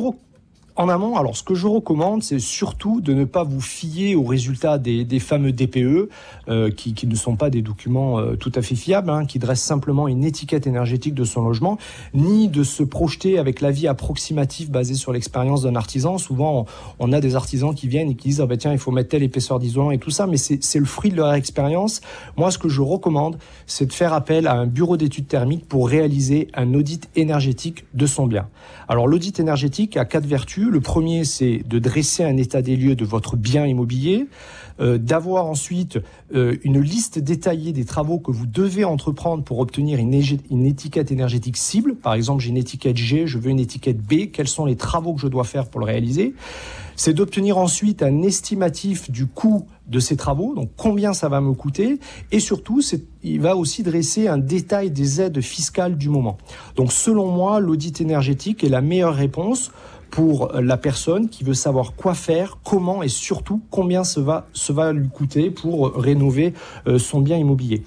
en 0.78 0.90
amont, 0.90 1.18
alors 1.18 1.36
ce 1.36 1.42
que 1.42 1.56
je 1.56 1.66
recommande, 1.66 2.22
c'est 2.22 2.40
surtout 2.40 3.02
de 3.02 3.14
ne 3.14 3.26
pas 3.26 3.44
vous 3.44 3.62
fier 3.62 4.16
aux 4.16 4.24
résultats 4.24 4.78
des, 4.78 5.20
fameux 5.20 5.52
DPE, 5.52 6.10
euh, 6.50 6.70
qui, 6.70 6.94
qui, 6.94 7.08
ne 7.08 7.16
sont 7.16 7.36
pas 7.36 7.50
des 7.50 7.64
documents 7.64 8.20
euh, 8.20 8.36
tout 8.36 8.52
à 8.54 8.62
fait 8.62 8.76
fiables, 8.76 9.10
hein, 9.10 9.26
qui 9.26 9.40
dressent 9.40 9.64
simplement 9.64 10.08
une 10.08 10.24
étiquette 10.24 10.68
énergétique 10.68 11.16
de 11.16 11.24
son 11.24 11.42
logement, 11.42 11.80
ni 12.14 12.48
de 12.48 12.64
se 12.64 12.84
projeter 12.84 13.40
avec 13.40 13.60
l'avis 13.60 13.88
approximatif 13.88 14.70
basé 14.70 14.94
sur 14.94 15.12
l'expérience 15.12 15.64
d'un 15.64 15.76
artisan. 15.76 16.20
Souvent, 16.20 16.68
on, 17.00 17.10
on, 17.10 17.14
a 17.14 17.22
des 17.22 17.36
artisans 17.36 17.74
qui 17.74 17.88
viennent 17.88 18.12
et 18.12 18.16
qui 18.16 18.30
disent 18.30 18.42
ah 18.42 18.46
ben 18.46 18.58
tiens, 18.58 18.72
il 18.72 18.78
faut 18.78 18.92
mettre 18.92 19.10
telle 19.10 19.24
épaisseur 19.24 19.58
d'isolant 19.58 19.90
et 19.90 19.98
tout 19.98 20.12
ça, 20.12 20.28
mais 20.28 20.38
c'est 20.38 20.80
le 20.80 20.86
fruit 20.86 21.10
de 21.10 21.16
leur 21.16 21.34
expérience. 21.34 22.02
Moi, 22.38 22.52
ce 22.52 22.60
que 22.60 22.70
je 22.70 22.82
recommande, 22.82 23.40
c'est 23.66 23.88
de 23.88 23.94
faire 23.94 24.14
appel 24.14 24.46
à 24.46 24.54
un 24.54 24.68
bureau 24.68 24.96
d'études 24.96 25.28
thermiques 25.28 25.68
pour 25.68 25.90
réaliser 25.90 26.50
un 26.54 26.76
audit 26.76 27.10
énergétique 27.16 27.86
de 27.96 28.06
son 28.06 28.28
bien. 28.28 28.48
Alors, 28.88 29.08
l'audit 29.08 29.40
énergétique 29.40 29.98
a 29.98 30.06
quatre 30.06 30.26
vertus. 30.26 30.67
Le 30.70 30.82
premier, 30.82 31.24
c'est 31.24 31.64
de 31.66 31.80
dresser 31.80 32.24
un 32.24 32.36
état 32.38 32.62
des 32.62 32.76
lieux 32.76 32.96
de 32.96 33.06
votre 33.06 33.38
bien 33.38 33.66
immobilier, 33.66 34.28
euh, 34.80 34.98
d'avoir 34.98 35.46
ensuite 35.46 35.98
euh, 36.36 36.58
une 36.64 36.80
liste 36.80 37.20
détaillée 37.20 37.72
des 37.72 37.86
travaux 37.86 38.20
que 38.20 38.32
vous 38.32 38.46
devez 38.46 38.84
entreprendre 38.84 39.44
pour 39.44 39.60
obtenir 39.60 39.98
une, 39.98 40.22
une 40.52 40.66
étiquette 40.66 41.12
énergétique 41.12 41.58
cible. 41.58 41.96
Par 41.96 42.14
exemple, 42.14 42.44
j'ai 42.44 42.50
une 42.50 42.58
étiquette 42.58 42.98
G, 42.98 43.28
je 43.28 43.38
veux 43.38 43.50
une 43.50 43.60
étiquette 43.60 43.98
B. 43.98 44.30
Quels 44.32 44.48
sont 44.48 44.66
les 44.66 44.76
travaux 44.76 45.14
que 45.14 45.22
je 45.22 45.28
dois 45.28 45.46
faire 45.46 45.68
pour 45.68 45.80
le 45.80 45.86
réaliser? 45.86 46.36
C'est 46.96 47.14
d'obtenir 47.14 47.58
ensuite 47.58 48.04
un 48.04 48.22
estimatif 48.24 49.10
du 49.10 49.26
coût 49.26 49.68
de 49.88 50.00
ces 50.00 50.18
travaux, 50.18 50.54
donc 50.54 50.72
combien 50.76 51.14
ça 51.14 51.30
va 51.30 51.40
me 51.42 51.54
coûter, 51.54 52.00
et 52.32 52.40
surtout, 52.40 52.82
il 53.24 53.40
va 53.40 53.56
aussi 53.56 53.84
dresser 53.84 54.28
un 54.28 54.38
détail 54.38 54.92
des 54.92 55.22
aides 55.22 55.40
fiscales 55.40 55.96
du 55.98 56.10
moment. 56.10 56.38
Donc 56.76 56.92
selon 56.92 57.32
moi, 57.32 57.60
l'audit 57.60 58.02
énergétique 58.02 58.64
est 58.64 58.70
la 58.70 58.82
meilleure 58.82 59.14
réponse 59.14 59.72
pour 60.10 60.52
la 60.54 60.78
personne 60.78 61.30
qui 61.30 61.44
veut 61.44 61.54
savoir 61.54 61.94
quoi 61.94 62.14
faire, 62.14 62.58
comment 62.64 63.04
et 63.04 63.08
surtout 63.08 63.62
combien 63.70 64.04
ça 64.04 64.22
va, 64.22 64.48
va 64.70 64.94
lui 64.94 65.10
coûter 65.10 65.52
pour 65.52 65.96
rénover 65.96 66.54
son 66.98 67.22
bien 67.22 67.38
immobilier. 67.38 67.84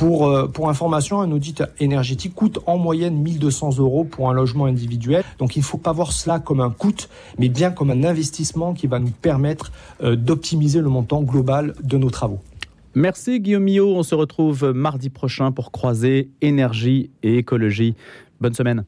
Pour, 0.00 0.28
euh, 0.28 0.46
pour 0.46 0.70
information, 0.70 1.20
un 1.20 1.30
audit 1.30 1.62
énergétique 1.78 2.34
coûte 2.34 2.58
en 2.64 2.78
moyenne 2.78 3.16
1200 3.16 3.76
euros 3.80 4.04
pour 4.04 4.30
un 4.30 4.32
logement 4.32 4.64
individuel. 4.64 5.22
Donc 5.38 5.56
il 5.56 5.58
ne 5.58 5.64
faut 5.64 5.76
pas 5.76 5.92
voir 5.92 6.12
cela 6.12 6.38
comme 6.38 6.60
un 6.60 6.70
coût, 6.70 6.94
mais 7.38 7.50
bien 7.50 7.70
comme 7.70 7.90
un 7.90 8.02
investissement 8.02 8.72
qui 8.72 8.86
va 8.86 8.98
nous 8.98 9.10
permettre 9.10 9.72
euh, 10.02 10.16
d'optimiser 10.16 10.80
le 10.80 10.88
montant 10.88 11.22
global 11.22 11.74
de 11.82 11.98
nos 11.98 12.08
travaux. 12.08 12.38
Merci 12.94 13.40
Guillaume 13.40 13.64
Millot. 13.64 13.94
On 13.94 14.02
se 14.02 14.14
retrouve 14.14 14.72
mardi 14.74 15.10
prochain 15.10 15.52
pour 15.52 15.70
croiser 15.70 16.30
énergie 16.40 17.10
et 17.22 17.36
écologie. 17.36 17.94
Bonne 18.40 18.54
semaine. 18.54 18.84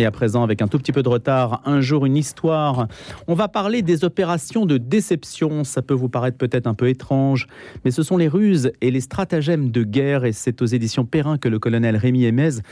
Et 0.00 0.06
à 0.06 0.10
présent, 0.10 0.42
avec 0.42 0.62
un 0.62 0.66
tout 0.66 0.78
petit 0.78 0.92
peu 0.92 1.02
de 1.02 1.10
retard, 1.10 1.60
un 1.66 1.82
jour 1.82 2.06
une 2.06 2.16
histoire. 2.16 2.88
On 3.26 3.34
va 3.34 3.48
parler 3.48 3.82
des 3.82 4.02
opérations 4.02 4.64
de 4.64 4.78
déception. 4.78 5.62
Ça 5.62 5.82
peut 5.82 5.92
vous 5.92 6.08
paraître 6.08 6.38
peut-être 6.38 6.66
un 6.66 6.72
peu 6.72 6.88
étrange, 6.88 7.48
mais 7.84 7.90
ce 7.90 8.02
sont 8.02 8.16
les 8.16 8.26
ruses 8.26 8.72
et 8.80 8.90
les 8.90 9.02
stratagèmes 9.02 9.70
de 9.70 9.82
guerre. 9.82 10.24
Et 10.24 10.32
c'est 10.32 10.62
aux 10.62 10.66
éditions 10.66 11.04
Perrin 11.04 11.36
que 11.36 11.50
le 11.50 11.58
colonel 11.58 11.98
Rémi 11.98 12.24
Aimez 12.24 12.62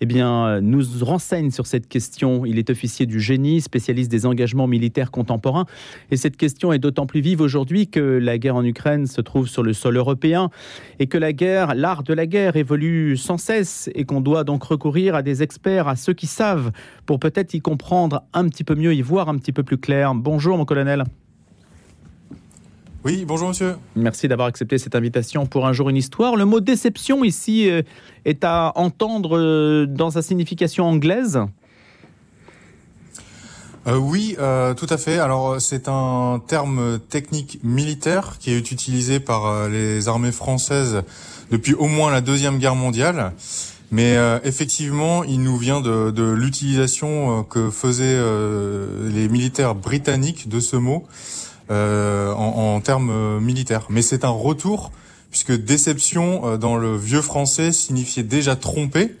eh 0.00 0.06
bien, 0.06 0.60
nous 0.60 0.84
renseigne 1.02 1.50
sur 1.50 1.66
cette 1.66 1.88
question. 1.88 2.44
Il 2.46 2.58
est 2.58 2.70
officier 2.70 3.06
du 3.06 3.20
génie, 3.20 3.60
spécialiste 3.60 4.10
des 4.10 4.26
engagements 4.26 4.66
militaires 4.66 5.10
contemporains. 5.10 5.66
Et 6.10 6.16
cette 6.16 6.36
question 6.36 6.72
est 6.72 6.78
d'autant 6.78 7.06
plus 7.06 7.20
vive 7.20 7.40
aujourd'hui 7.40 7.88
que 7.88 8.00
la 8.00 8.38
guerre 8.38 8.56
en 8.56 8.64
Ukraine 8.64 9.06
se 9.06 9.20
trouve 9.20 9.48
sur 9.48 9.62
le 9.62 9.72
sol 9.72 9.96
européen 9.96 10.50
et 10.98 11.06
que 11.06 11.18
la 11.18 11.32
guerre, 11.32 11.74
l'art 11.74 12.02
de 12.02 12.14
la 12.14 12.26
guerre 12.26 12.56
évolue 12.56 13.16
sans 13.16 13.38
cesse 13.38 13.90
et 13.94 14.04
qu'on 14.04 14.20
doit 14.20 14.44
donc 14.44 14.62
recourir 14.64 15.14
à 15.14 15.22
des 15.22 15.42
experts, 15.42 15.88
à 15.88 15.96
ceux 15.96 16.12
qui 16.12 16.26
savent, 16.26 16.72
pour 17.06 17.18
peut-être 17.18 17.54
y 17.54 17.60
comprendre 17.60 18.22
un 18.32 18.48
petit 18.48 18.64
peu 18.64 18.74
mieux, 18.74 18.94
y 18.94 19.02
voir 19.02 19.28
un 19.28 19.36
petit 19.36 19.52
peu 19.52 19.62
plus 19.62 19.78
clair. 19.78 20.14
Bonjour, 20.14 20.56
mon 20.56 20.64
colonel. 20.64 21.04
Oui, 23.08 23.24
bonjour 23.26 23.48
monsieur. 23.48 23.76
Merci 23.96 24.28
d'avoir 24.28 24.48
accepté 24.48 24.76
cette 24.76 24.94
invitation 24.94 25.46
pour 25.46 25.66
un 25.66 25.72
jour 25.72 25.88
une 25.88 25.96
histoire. 25.96 26.36
Le 26.36 26.44
mot 26.44 26.60
déception 26.60 27.24
ici 27.24 27.70
euh, 27.70 27.80
est 28.26 28.44
à 28.44 28.72
entendre 28.74 29.38
euh, 29.38 29.86
dans 29.88 30.10
sa 30.10 30.20
signification 30.20 30.84
anglaise. 30.84 31.40
Euh, 33.86 33.96
oui, 33.96 34.36
tout 34.76 34.86
à 34.90 34.98
fait. 34.98 35.18
Alors 35.18 35.58
c'est 35.58 35.88
un 35.88 36.42
terme 36.46 36.98
technique 37.08 37.60
militaire 37.62 38.36
qui 38.40 38.50
est 38.50 38.70
utilisé 38.70 39.20
par 39.20 39.70
les 39.70 40.06
armées 40.08 40.30
françaises 40.30 41.02
depuis 41.50 41.72
au 41.72 41.86
moins 41.86 42.10
la 42.10 42.20
deuxième 42.20 42.58
guerre 42.58 42.74
mondiale. 42.74 43.32
Mais 43.90 44.18
effectivement, 44.44 45.24
il 45.24 45.40
nous 45.42 45.56
vient 45.56 45.80
de, 45.80 46.10
de 46.10 46.30
l'utilisation 46.30 47.42
que 47.44 47.70
faisaient 47.70 48.20
les 49.10 49.28
militaires 49.30 49.74
britanniques 49.74 50.50
de 50.50 50.60
ce 50.60 50.76
mot 50.76 51.06
euh, 51.70 52.32
en, 52.32 52.74
en, 52.76 52.80
termes 52.80 53.10
euh, 53.10 53.40
militaires. 53.40 53.86
Mais 53.90 54.02
c'est 54.02 54.24
un 54.24 54.30
retour 54.30 54.90
puisque 55.30 55.52
déception 55.52 56.42
euh, 56.44 56.56
dans 56.56 56.76
le 56.76 56.96
vieux 56.96 57.22
français 57.22 57.72
signifiait 57.72 58.22
déjà 58.22 58.56
tromper 58.56 59.14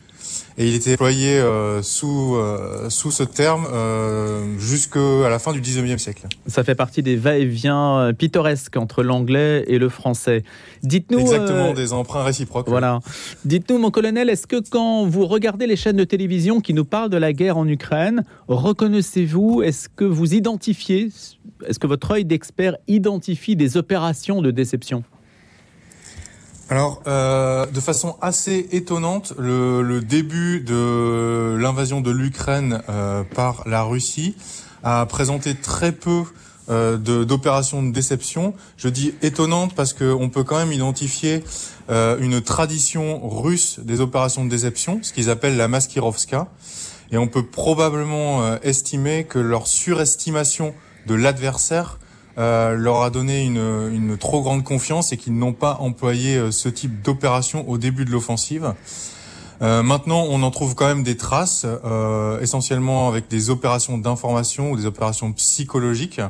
et 0.58 0.66
il 0.66 0.74
était 0.74 0.94
employé 0.94 1.38
euh, 1.38 1.82
sous 1.82 2.34
euh, 2.34 2.90
sous 2.90 3.12
ce 3.12 3.22
terme 3.22 3.66
euh, 3.72 4.58
jusqu'à 4.58 5.28
la 5.28 5.38
fin 5.38 5.52
du 5.52 5.60
19e 5.60 5.98
siècle. 5.98 6.26
Ça 6.46 6.64
fait 6.64 6.74
partie 6.74 7.02
des 7.02 7.14
va-et-vient 7.16 8.12
pittoresques 8.16 8.76
entre 8.76 9.04
l'anglais 9.04 9.64
et 9.68 9.78
le 9.78 9.88
français. 9.88 10.42
Dites-nous 10.82 11.20
exactement 11.20 11.74
des 11.74 11.92
emprunts 11.92 12.24
réciproques. 12.24 12.68
Voilà. 12.68 12.98
Dites-nous, 13.44 13.78
mon 13.78 13.90
colonel, 13.90 14.28
est-ce 14.28 14.46
que 14.46 14.60
quand 14.68 15.06
vous 15.06 15.26
regardez 15.26 15.66
les 15.66 15.76
chaînes 15.76 15.96
de 15.96 16.04
télévision 16.04 16.60
qui 16.60 16.74
nous 16.74 16.84
parlent 16.84 17.10
de 17.10 17.16
la 17.16 17.32
guerre 17.32 17.56
en 17.56 17.68
Ukraine, 17.68 18.24
reconnaissez-vous, 18.48 19.62
est-ce 19.62 19.88
que 19.88 20.04
vous 20.04 20.34
identifiez, 20.34 21.10
est-ce 21.66 21.78
que 21.78 21.86
votre 21.86 22.10
œil 22.12 22.24
d'expert 22.24 22.76
identifie 22.86 23.56
des 23.56 23.76
opérations 23.76 24.42
de 24.42 24.50
déception? 24.50 25.04
Alors, 26.70 27.02
euh, 27.06 27.64
de 27.64 27.80
façon 27.80 28.16
assez 28.20 28.68
étonnante, 28.72 29.32
le, 29.38 30.00
début 30.00 30.60
de 30.60 31.56
l'invasion 31.58 32.02
de 32.02 32.10
l'Ukraine 32.10 32.82
euh, 32.90 33.24
par 33.24 33.62
la 33.66 33.82
Russie 33.82 34.36
a 34.82 35.06
présenté 35.06 35.54
très 35.54 35.92
peu 35.92 36.24
euh, 36.68 36.98
d'opérations 36.98 37.82
de, 37.82 37.90
déception. 37.90 38.52
Je 38.76 38.90
dis 38.90 39.14
étonnante 39.22 39.74
parce 39.74 39.94
qu'on 39.94 40.28
peut 40.28 40.44
quand 40.44 40.58
même 40.58 40.72
identifier 40.72 41.42
euh, 41.88 42.18
une 42.20 42.42
tradition 42.42 43.26
russe 43.26 43.80
des 43.82 44.02
opérations 44.02 44.44
de 44.44 44.50
déception, 44.50 45.00
ce 45.00 45.14
qu'ils 45.14 45.30
appellent 45.30 45.56
la 45.56 45.68
maskirovska. 45.68 46.48
Et 47.10 47.16
on 47.16 47.28
peut 47.28 47.46
probablement 47.46 48.58
estimer 48.58 49.24
que 49.24 49.38
leur 49.38 49.66
surestimation 49.66 50.74
de 51.08 51.14
l'adversaire 51.14 51.98
euh, 52.38 52.74
leur 52.76 53.02
a 53.02 53.10
donné 53.10 53.44
une, 53.44 53.90
une, 53.92 54.16
trop 54.16 54.42
grande 54.42 54.62
confiance 54.62 55.12
et 55.12 55.16
qu'ils 55.16 55.36
n'ont 55.36 55.52
pas 55.52 55.78
employé 55.80 56.36
euh, 56.36 56.52
ce 56.52 56.68
type 56.68 57.02
d'opération 57.02 57.68
au 57.68 57.78
début 57.78 58.04
de 58.04 58.12
l'offensive. 58.12 58.74
Euh, 59.60 59.82
maintenant, 59.82 60.24
on 60.28 60.42
en 60.42 60.50
trouve 60.50 60.74
quand 60.74 60.86
même 60.86 61.02
des 61.02 61.16
traces, 61.16 61.66
euh, 61.66 62.40
essentiellement 62.40 63.08
avec 63.08 63.28
des 63.28 63.50
opérations 63.50 63.98
d'information 63.98 64.70
ou 64.70 64.76
des 64.76 64.86
opérations 64.86 65.32
psychologiques. 65.32 66.20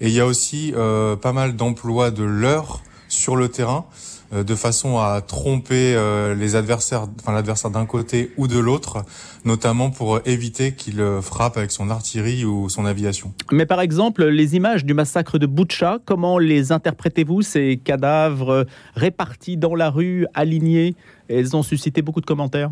Et 0.00 0.08
il 0.08 0.12
y 0.12 0.20
a 0.20 0.26
aussi 0.26 0.72
euh, 0.76 1.16
pas 1.16 1.32
mal 1.32 1.54
d'emplois 1.54 2.10
de 2.10 2.24
l'heure 2.24 2.80
sur 3.08 3.36
le 3.36 3.48
terrain. 3.48 3.86
Euh, 4.34 4.44
de 4.44 4.54
façon 4.54 4.98
à 4.98 5.22
tromper 5.22 5.94
euh, 5.94 6.34
les 6.34 6.54
adversaires, 6.54 7.06
enfin 7.18 7.32
l'adversaire 7.32 7.70
d'un 7.70 7.86
côté 7.86 8.30
ou 8.36 8.46
de 8.46 8.58
l'autre, 8.58 9.04
notamment 9.46 9.90
pour 9.90 10.20
éviter 10.26 10.74
qu'il 10.74 11.00
euh, 11.00 11.22
frappe 11.22 11.56
avec 11.56 11.70
son 11.70 11.88
artillerie 11.88 12.44
ou 12.44 12.68
son 12.68 12.84
aviation. 12.84 13.32
Mais 13.50 13.64
par 13.64 13.80
exemple, 13.80 14.26
les 14.26 14.54
images 14.54 14.84
du 14.84 14.92
massacre 14.92 15.38
de 15.38 15.46
Boucha, 15.46 15.98
comment 16.04 16.38
les 16.38 16.72
interprétez-vous 16.72 17.40
Ces 17.40 17.80
cadavres 17.82 18.66
répartis 18.94 19.56
dans 19.56 19.74
la 19.74 19.88
rue, 19.88 20.26
alignés, 20.34 20.94
elles 21.28 21.56
ont 21.56 21.62
suscité 21.62 22.02
beaucoup 22.02 22.20
de 22.20 22.26
commentaires. 22.26 22.70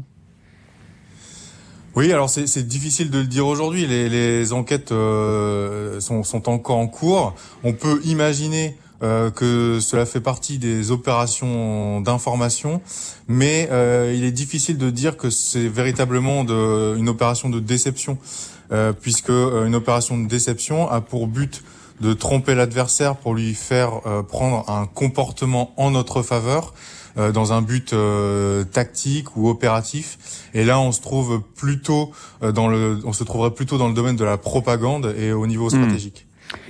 Oui, 1.97 2.13
alors 2.13 2.29
c'est 2.29 2.69
difficile 2.69 3.11
de 3.11 3.21
le 3.21 3.27
dire 3.27 3.47
aujourd'hui. 3.47 3.87
Les, 3.87 4.11
les, 4.11 4.53
enquêtes 4.53 4.93
euh, 4.93 5.99
sont, 6.01 6.23
sont, 6.23 6.51
encore 6.51 6.77
en 6.77 6.89
cours. 6.89 7.35
On 7.65 7.73
peut 7.73 8.03
imaginer 8.05 8.77
euh, 9.03 9.31
que 9.31 9.79
cela 9.81 10.07
fait 10.07 10.21
partie 10.21 10.59
des 10.59 10.91
opérations 10.91 12.01
d'information, 12.01 12.81
mais 13.29 13.69
euh, 13.71 14.13
il 14.17 14.25
est 14.25 14.33
difficile 14.33 14.79
de 14.79 14.91
dire 14.91 15.17
que 15.17 15.31
c'est 15.31 15.69
véritablement 15.69 16.45
de, 16.45 16.97
une 16.97 17.09
opération 17.09 17.49
de 17.49 17.61
déception, 17.61 18.19
euh, 18.73 18.93
puisque 18.93 19.31
euh, 19.31 19.67
une 19.67 19.77
opération 19.77 20.19
de 20.19 20.27
déception 20.27 20.91
a 20.91 21.01
pour 21.01 21.29
but 21.29 21.63
de 22.01 22.13
tromper 22.15 22.55
l'adversaire 22.55 23.17
pour 23.17 23.35
lui 23.35 23.55
faire 23.55 24.01
euh, 24.07 24.23
prendre 24.23 24.69
un 24.69 24.87
comportement 24.87 25.73
en 25.77 25.93
notre 25.93 26.23
faveur 26.23 26.75
dans 27.33 27.55
un 27.55 27.63
but 27.63 27.95
tactique 28.73 29.39
ou 29.39 29.49
opératif. 29.49 30.19
Et 30.53 30.67
là, 30.67 30.79
on 30.79 30.93
se 30.93 31.01
trouve 31.01 31.41
plutôt 31.55 32.11
dans 32.43 32.69
le, 32.69 33.01
on 33.07 33.15
se 33.15 33.25
trouverait 33.25 33.53
plutôt 33.53 33.79
dans 33.79 33.89
le 33.89 33.95
domaine 33.95 34.17
de 34.17 34.25
la 34.25 34.37
propagande 34.37 35.15
et 35.19 35.33
au 35.33 35.47
niveau 35.47 35.69
hmm. 35.69 35.71
stratégique. 35.71 36.26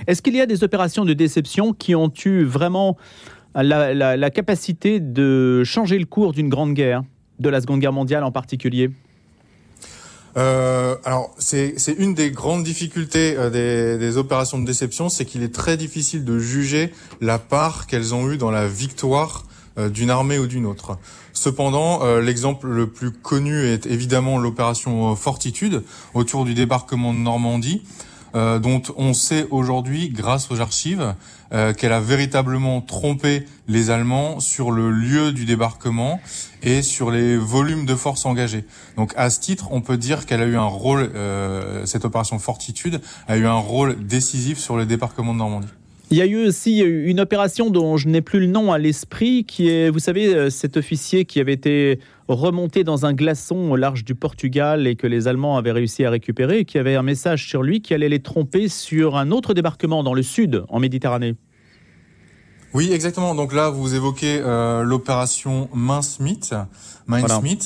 Est-ce 0.07 0.21
qu'il 0.21 0.35
y 0.35 0.41
a 0.41 0.45
des 0.45 0.63
opérations 0.63 1.05
de 1.05 1.13
déception 1.13 1.73
qui 1.73 1.95
ont 1.95 2.11
eu 2.25 2.43
vraiment 2.43 2.97
la, 3.63 4.29
capacité 4.29 4.99
de 4.99 5.63
changer 5.63 5.97
le 5.97 6.05
cours 6.05 6.33
d'une 6.33 6.49
grande 6.49 6.73
guerre, 6.73 7.03
de 7.39 7.49
la 7.49 7.61
Seconde 7.61 7.79
Guerre 7.79 7.93
mondiale 7.93 8.23
en 8.23 8.31
particulier? 8.31 8.91
Euh, 10.37 10.95
alors, 11.03 11.33
c'est 11.39 11.73
une 11.97 12.13
des 12.13 12.29
grandes 12.29 12.63
difficultés 12.63 13.35
euh, 13.37 13.97
des, 13.97 14.17
opérations 14.17 14.59
de 14.59 14.65
déception, 14.65 15.09
c'est 15.09 15.25
qu'il 15.25 15.41
est 15.41 15.53
très 15.53 15.77
difficile 15.77 16.23
de 16.25 16.37
juger 16.37 16.93
la 17.21 17.39
part 17.39 17.87
qu'elles 17.87 18.13
ont 18.13 18.29
eue 18.29 18.37
dans 18.37 18.51
la 18.51 18.67
victoire 18.67 19.45
euh, 19.79 19.89
d'une 19.89 20.11
armée 20.11 20.37
ou 20.37 20.45
d'une 20.45 20.67
autre. 20.67 20.97
Cependant, 21.33 22.03
l'exemple 22.17 22.67
le 22.67 22.87
plus 22.87 23.11
connu 23.11 23.63
est 23.67 23.85
évidemment 23.85 24.39
l'opération 24.39 25.15
Fortitude 25.15 25.83
autour 26.15 26.45
du 26.45 26.55
débarquement 26.55 27.13
de 27.13 27.19
Normandie, 27.19 27.83
euh, 28.35 28.59
dont 28.59 28.81
on 28.97 29.13
sait 29.13 29.47
aujourd'hui, 29.51 30.09
grâce 30.09 30.51
aux 30.51 30.59
archives, 30.59 31.15
euh, 31.53 31.73
qu'elle 31.73 31.93
a 31.93 32.01
véritablement 32.01 32.81
trompé 32.81 33.45
les 33.67 33.89
Allemands 33.89 34.39
sur 34.39 34.71
le 34.71 34.91
lieu 34.91 35.31
du 35.31 35.45
débarquement 35.45 36.19
et 36.61 36.81
sur 36.81 37.09
les 37.09 37.37
volumes 37.37 37.85
de 37.85 37.95
forces 37.95 38.25
engagées. 38.25 38.65
Donc 38.97 39.13
à 39.15 39.29
ce 39.29 39.39
titre, 39.39 39.69
on 39.71 39.81
peut 39.81 39.97
dire 39.97 40.25
qu'elle 40.25 40.41
a 40.41 40.45
eu 40.45 40.57
un 40.57 40.65
rôle, 40.65 41.09
euh, 41.15 41.85
cette 41.85 42.03
opération 42.03 42.37
Fortitude 42.37 43.01
a 43.27 43.37
eu 43.37 43.45
un 43.45 43.53
rôle 43.53 44.05
décisif 44.05 44.57
sur 44.57 44.75
le 44.75 44.85
débarquement 44.85 45.33
de 45.33 45.39
Normandie. 45.39 45.67
Il 46.09 46.17
y 46.17 46.21
a 46.21 46.25
eu 46.25 46.47
aussi 46.47 46.79
une 46.79 47.19
opération 47.19 47.69
dont 47.69 47.97
je 47.97 48.07
n'ai 48.07 48.21
plus 48.21 48.39
le 48.39 48.45
nom 48.45 48.71
à 48.71 48.77
l'esprit, 48.77 49.43
qui 49.43 49.67
est, 49.67 49.89
vous 49.89 49.99
savez, 49.99 50.33
euh, 50.33 50.49
cet 50.49 50.77
officier 50.77 51.25
qui 51.25 51.41
avait 51.41 51.53
été 51.53 51.99
remonté 52.29 52.85
dans 52.85 53.05
un 53.05 53.13
glaçon 53.13 53.71
au 53.71 53.75
large 53.75 54.05
du 54.05 54.15
Portugal 54.15 54.87
et 54.87 54.95
que 54.95 55.05
les 55.05 55.27
Allemands 55.27 55.57
avaient 55.57 55.73
réussi 55.73 56.05
à 56.05 56.09
récupérer, 56.09 56.59
et 56.59 56.65
qui 56.65 56.77
avait 56.77 56.95
un 56.95 57.03
message 57.03 57.47
sur 57.49 57.61
lui 57.61 57.81
qui 57.81 57.93
allait 57.93 58.07
les 58.07 58.21
tromper 58.21 58.69
sur 58.69 59.17
un 59.17 59.31
autre 59.31 59.53
débarquement 59.53 60.01
dans 60.01 60.13
le 60.13 60.23
sud, 60.23 60.63
en 60.69 60.79
Méditerranée. 60.79 61.35
Oui, 62.73 62.91
exactement. 62.93 63.35
Donc 63.35 63.53
là, 63.53 63.69
vous 63.69 63.95
évoquez 63.95 64.39
euh, 64.39 64.83
l'opération 64.83 65.69
Mincemeat, 65.73 66.53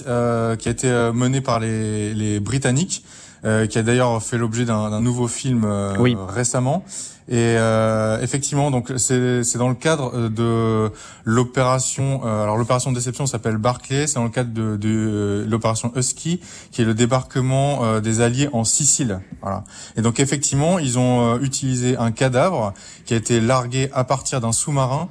euh, 0.08 0.56
qui 0.56 0.68
a 0.68 0.72
été 0.72 1.12
menée 1.14 1.42
par 1.42 1.60
les, 1.60 2.14
les 2.14 2.40
Britanniques, 2.40 3.04
euh, 3.44 3.66
qui 3.66 3.78
a 3.80 3.84
d'ailleurs 3.84 4.22
fait 4.22 4.38
l'objet 4.38 4.66
d'un 4.66 5.02
nouveau 5.02 5.28
film 5.28 5.68
Oui. 6.00 6.16
récemment. 6.30 6.86
Et 7.32 7.56
euh, 7.58 8.22
effectivement, 8.22 8.72
donc 8.72 8.92
c'est 8.98 9.58
dans 9.58 9.70
le 9.70 9.76
cadre 9.76 10.12
euh, 10.14 10.28
de 10.28 10.94
l'opération. 11.24 12.22
euh, 12.26 12.44
alors 12.44 12.58
l'opération 12.58 12.92
déception 12.92 13.26
s'appelle 13.26 13.56
Barclay. 13.56 14.06
C'est 14.06 14.16
dans 14.16 14.26
le 14.26 14.30
cadre 14.30 14.54
de, 14.54 14.76
de 14.76 14.90
euh, 14.90 15.46
l'opération 15.48 15.94
Husky, 15.96 16.42
qui 16.72 16.82
est 16.82 16.86
le 16.86 16.94
débarquement 16.94 17.86
euh, 17.86 18.02
des 18.02 18.20
Alliés 18.20 18.50
en 18.52 18.66
Sicile. 18.66 19.22
Voilà. 19.42 19.64
Et 19.96 20.02
donc 20.02 20.20
effectivement, 20.20 20.78
ils 20.78 21.00
ont 21.00 21.36
euh, 21.36 21.40
utilisé 21.40 21.96
un 21.96 22.12
cadavre 22.12 22.74
qui 23.06 23.14
a 23.14 23.18
été 23.18 23.40
largué 23.40 23.90
à 23.94 24.04
partir 24.04 24.42
d'un 24.42 24.52
sous-marin 24.52 25.08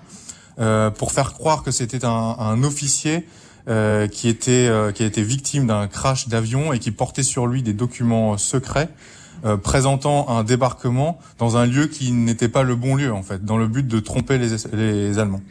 pour 0.99 1.13
faire 1.13 1.33
croire 1.33 1.63
que 1.63 1.71
c'était 1.71 2.05
un, 2.05 2.37
un 2.39 2.63
officier 2.65 3.27
qui 4.13 4.29
était 4.29 4.71
qui 4.95 5.03
a 5.03 5.07
été 5.07 5.23
victime 5.23 5.67
d'un 5.67 5.87
crash 5.87 6.29
d'avion 6.29 6.75
et 6.75 6.79
qui 6.79 6.91
portait 6.91 7.23
sur 7.23 7.47
lui 7.47 7.63
des 7.63 7.73
documents 7.73 8.37
secrets 8.37 8.91
euh, 9.45 9.57
présentant 9.57 10.29
un 10.29 10.45
débarquement 10.45 11.19
dans 11.39 11.57
un 11.57 11.67
lieu 11.67 11.87
qui 11.87 12.13
n'était 12.13 12.49
pas 12.49 12.63
le 12.63 12.77
bon 12.77 12.97
lieu 12.97 13.13
en 13.13 13.23
fait, 13.23 13.45
dans 13.45 13.57
le 13.57 13.69
but 13.69 13.87
de 13.87 14.01
tromper 14.01 14.39
les, 14.39 14.49
les 14.73 15.19
Allemands. 15.19 15.43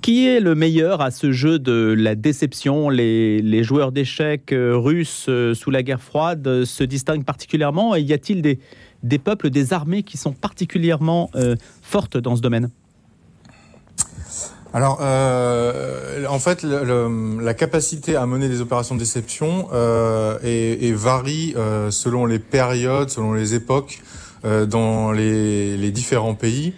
Qui 0.00 0.26
est 0.26 0.40
le 0.40 0.54
meilleur 0.54 1.00
à 1.00 1.10
ce 1.10 1.32
jeu 1.32 1.58
de 1.58 1.94
la 1.96 2.14
déception? 2.14 2.90
Les, 2.90 3.40
les 3.40 3.64
joueurs 3.64 3.90
d'échecs 3.90 4.52
euh, 4.52 4.76
russes 4.76 5.26
euh, 5.28 5.54
sous 5.54 5.70
la 5.70 5.82
guerre 5.82 6.02
froide 6.02 6.64
se 6.64 6.84
distinguent 6.84 7.24
particulièrement 7.24 7.96
et 7.96 8.02
y 8.02 8.12
a-t-il 8.12 8.42
des, 8.42 8.58
des 9.02 9.18
peuples, 9.18 9.50
des 9.50 9.72
armées 9.72 10.02
qui 10.02 10.16
sont 10.16 10.32
particulièrement 10.32 11.30
fortes 11.82 12.16
dans 12.16 12.36
ce 12.36 12.42
domaine? 12.42 12.70
Alors, 14.74 14.98
euh, 15.02 16.26
en 16.28 16.40
fait, 16.40 16.64
le- 16.64 17.40
la 17.40 17.54
capacité 17.54 18.16
à 18.16 18.26
mener 18.26 18.48
des 18.48 18.60
opérations 18.60 18.96
de 18.96 19.00
déception 19.00 19.68
euh, 19.72 20.36
varie 20.96 21.54
euh, 21.56 21.92
selon 21.92 22.26
les 22.26 22.40
périodes, 22.40 23.08
selon 23.08 23.34
les 23.34 23.54
époques 23.54 24.00
euh, 24.44 24.66
dans 24.66 25.12
les, 25.12 25.76
les 25.76 25.92
différents 25.92 26.34
pays. 26.34 26.74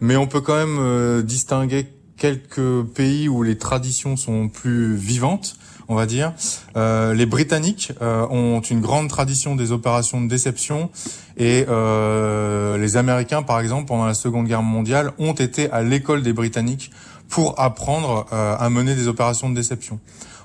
Mais 0.00 0.14
on 0.16 0.28
peut 0.28 0.40
quand 0.40 0.54
même 0.54 0.78
euh, 0.78 1.22
distinguer 1.22 1.88
quelques 2.16 2.82
pays 2.94 3.28
où 3.28 3.42
les 3.42 3.58
traditions 3.58 4.16
sont 4.16 4.48
plus 4.48 4.94
vivantes, 4.94 5.56
on 5.88 5.96
va 5.96 6.06
dire. 6.06 6.32
Euh, 6.76 7.14
les 7.14 7.26
Britanniques 7.26 7.92
euh, 8.00 8.28
ont 8.30 8.60
une 8.60 8.80
grande 8.80 9.08
tradition 9.08 9.56
des 9.56 9.72
opérations 9.72 10.20
de 10.20 10.28
déception 10.28 10.88
et 11.36 11.64
euh, 11.68 12.78
les 12.78 12.96
Américains, 12.96 13.42
par 13.42 13.58
exemple, 13.58 13.88
pendant 13.88 14.06
la 14.06 14.14
Seconde 14.14 14.46
Guerre 14.46 14.62
mondiale, 14.62 15.10
ont 15.18 15.32
été 15.32 15.68
à 15.72 15.82
l'école 15.82 16.22
des 16.22 16.32
Britanniques 16.32 16.92
pour 17.30 17.58
apprendre 17.58 18.26
euh, 18.32 18.56
à 18.58 18.68
mener 18.68 18.94
des 18.94 19.08
opérations 19.08 19.48
de 19.48 19.54
déception. 19.54 19.98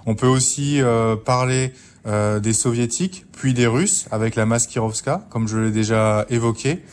On 0.05 0.15
peut 0.15 0.27
aussi 0.27 0.81
euh, 0.81 1.15
parler 1.15 1.73
euh, 2.05 2.39
des 2.39 2.53
soviétiques, 2.53 3.25
puis 3.33 3.53
des 3.53 3.67
russes 3.67 4.05
avec 4.11 4.35
la 4.35 4.45
Maskirovska, 4.45 5.25
comme 5.29 5.47
je 5.47 5.57
l'ai 5.57 5.71
déjà 5.71 6.25
évoqué. 6.29 6.83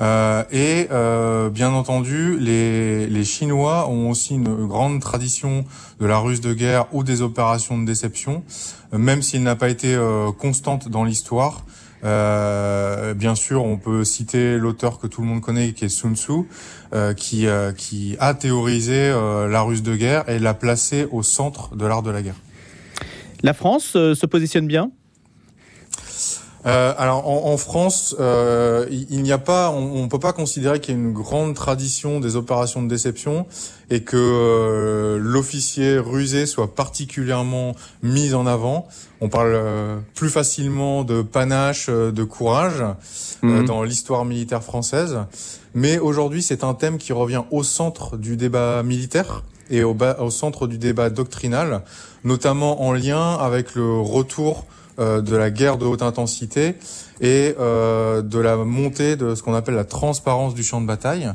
Euh, 0.00 0.44
et 0.52 0.88
euh, 0.90 1.48
bien 1.48 1.72
entendu, 1.72 2.38
les, 2.38 3.06
les 3.06 3.24
Chinois 3.24 3.88
ont 3.88 4.10
aussi 4.10 4.34
une 4.34 4.66
grande 4.66 5.00
tradition 5.00 5.64
de 6.00 6.06
la 6.06 6.18
ruse 6.18 6.40
de 6.40 6.52
guerre 6.52 6.86
ou 6.92 7.02
des 7.02 7.22
opérations 7.22 7.78
de 7.78 7.86
déception, 7.86 8.44
même 8.92 9.22
s'il 9.22 9.42
n'a 9.42 9.56
pas 9.56 9.70
été 9.70 9.94
euh, 9.94 10.30
constante 10.32 10.88
dans 10.88 11.04
l'histoire. 11.04 11.64
Bien 12.02 13.34
sûr, 13.34 13.64
on 13.64 13.78
peut 13.78 14.04
citer 14.04 14.58
l'auteur 14.58 15.00
que 15.00 15.08
tout 15.08 15.22
le 15.22 15.26
monde 15.26 15.40
connaît, 15.40 15.72
qui 15.72 15.86
est 15.86 15.88
Sun 15.88 16.14
Tzu, 16.14 16.46
qui, 17.14 17.46
euh, 17.46 17.72
qui 17.72 18.16
a 18.20 18.34
théorisé 18.34 18.94
euh, 18.94 19.48
la 19.48 19.62
ruse 19.62 19.82
de 19.82 19.96
guerre 19.96 20.28
et 20.28 20.38
l'a 20.38 20.54
placée 20.54 21.06
au 21.10 21.22
centre 21.22 21.74
de 21.76 21.86
l'art 21.86 22.02
de 22.02 22.10
la 22.10 22.22
guerre. 22.22 22.36
La 23.42 23.52
France 23.52 23.92
euh, 23.96 24.14
se 24.14 24.26
positionne 24.26 24.66
bien? 24.66 24.90
Euh, 26.64 26.92
alors 26.98 27.28
en, 27.28 27.52
en 27.52 27.56
France, 27.58 28.16
euh, 28.18 28.86
il, 28.90 29.06
il 29.10 29.22
n'y 29.22 29.30
a 29.30 29.38
pas, 29.38 29.70
on, 29.70 30.02
on 30.02 30.08
peut 30.08 30.18
pas 30.18 30.32
considérer 30.32 30.80
qu'il 30.80 30.96
y 30.96 30.98
ait 30.98 31.00
une 31.00 31.12
grande 31.12 31.54
tradition 31.54 32.18
des 32.18 32.34
opérations 32.34 32.82
de 32.82 32.88
déception 32.88 33.46
et 33.88 34.02
que 34.02 34.16
euh, 34.16 35.16
l'officier 35.20 35.96
rusé 35.98 36.44
soit 36.44 36.74
particulièrement 36.74 37.76
mis 38.02 38.34
en 38.34 38.48
avant. 38.48 38.88
On 39.20 39.28
parle 39.28 39.52
euh, 39.54 39.98
plus 40.16 40.28
facilement 40.28 41.04
de 41.04 41.22
panache, 41.22 41.86
euh, 41.88 42.10
de 42.10 42.24
courage 42.24 42.80
euh, 42.80 42.94
Mhm. 43.42 43.66
dans 43.66 43.82
l'histoire 43.84 44.24
militaire 44.24 44.64
française. 44.64 45.18
Mais 45.78 45.98
aujourd'hui, 45.98 46.42
c'est 46.42 46.64
un 46.64 46.72
thème 46.72 46.96
qui 46.96 47.12
revient 47.12 47.42
au 47.50 47.62
centre 47.62 48.16
du 48.16 48.36
débat 48.38 48.82
militaire 48.82 49.44
et 49.68 49.84
au, 49.84 49.92
bas- 49.92 50.16
au 50.20 50.30
centre 50.30 50.66
du 50.66 50.78
débat 50.78 51.10
doctrinal, 51.10 51.82
notamment 52.24 52.82
en 52.82 52.92
lien 52.94 53.34
avec 53.34 53.74
le 53.74 54.00
retour 54.00 54.64
euh, 54.98 55.20
de 55.20 55.36
la 55.36 55.50
guerre 55.50 55.76
de 55.76 55.84
haute 55.84 56.00
intensité 56.00 56.76
et 57.20 57.54
euh, 57.60 58.22
de 58.22 58.38
la 58.38 58.56
montée 58.56 59.16
de 59.16 59.34
ce 59.34 59.42
qu'on 59.42 59.52
appelle 59.52 59.74
la 59.74 59.84
transparence 59.84 60.54
du 60.54 60.62
champ 60.64 60.80
de 60.80 60.86
bataille. 60.86 61.30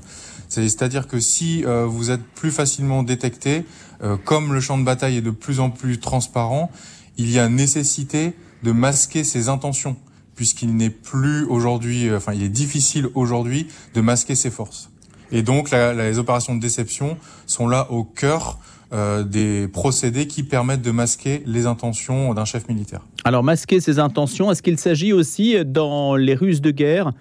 C'est- 0.49 0.67
C'est-à-dire 0.69 1.08
que 1.08 1.19
si 1.19 1.63
euh, 1.65 1.86
vous 1.86 2.10
êtes 2.10 2.23
plus 2.34 2.49
facilement 2.49 3.04
détecté, 3.04 3.63
euh, 4.04 4.17
comme 4.25 4.54
le 4.56 4.60
champ 4.60 4.80
de 4.80 4.84
bataille 4.84 5.17
est 5.17 5.21
de 5.21 5.30
plus 5.30 5.60
en 5.60 5.69
plus 5.69 5.99
transparent, 5.99 6.71
il 7.17 7.30
y 7.30 7.38
a 7.38 7.47
nécessité 7.47 8.34
de 8.63 8.71
masquer 8.71 9.23
ses 9.23 9.49
intentions, 9.49 9.95
puisqu'il 10.41 10.75
n'est 10.75 10.89
plus 10.89 11.45
aujourd'hui, 11.45 12.10
euh, 12.10 12.17
enfin 12.17 12.34
il 12.34 12.41
est 12.41 12.49
difficile 12.49 13.08
aujourd'hui 13.13 13.67
de 13.93 14.01
masquer 14.01 14.34
ses 14.34 14.49
forces. 14.49 14.89
Et 15.32 15.43
donc 15.43 15.69
les 15.69 16.17
opérations 16.17 16.56
de 16.56 16.60
déception 16.60 17.15
sont 17.45 17.67
là 17.67 17.91
au 17.91 18.04
cœur 18.04 18.58
euh, 18.91 19.21
des 19.23 19.67
procédés 19.67 20.25
qui 20.25 20.41
permettent 20.41 20.82
de 20.82 20.89
masquer 20.89 21.43
les 21.45 21.67
intentions 21.67 22.34
d'un 22.34 22.43
chef 22.43 22.67
militaire. 22.67 23.01
Alors, 23.23 23.43
masquer 23.43 23.80
ses 23.80 23.99
intentions, 23.99 24.49
est-ce 24.51 24.63
qu'il 24.63 24.80
s'agit 24.80 25.13
aussi, 25.13 25.63
dans 25.63 26.15
les 26.15 26.34
ruses 26.34 26.60
de 26.60 26.71
guerre, 26.71 27.12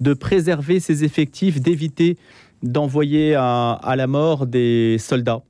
de 0.00 0.14
préserver 0.14 0.80
ses 0.80 1.04
effectifs, 1.04 1.60
d'éviter 1.60 2.16
d'envoyer 2.62 3.34
à 3.34 3.94
la 3.94 4.06
mort 4.06 4.46
des 4.46 4.96
soldats? 4.98 5.42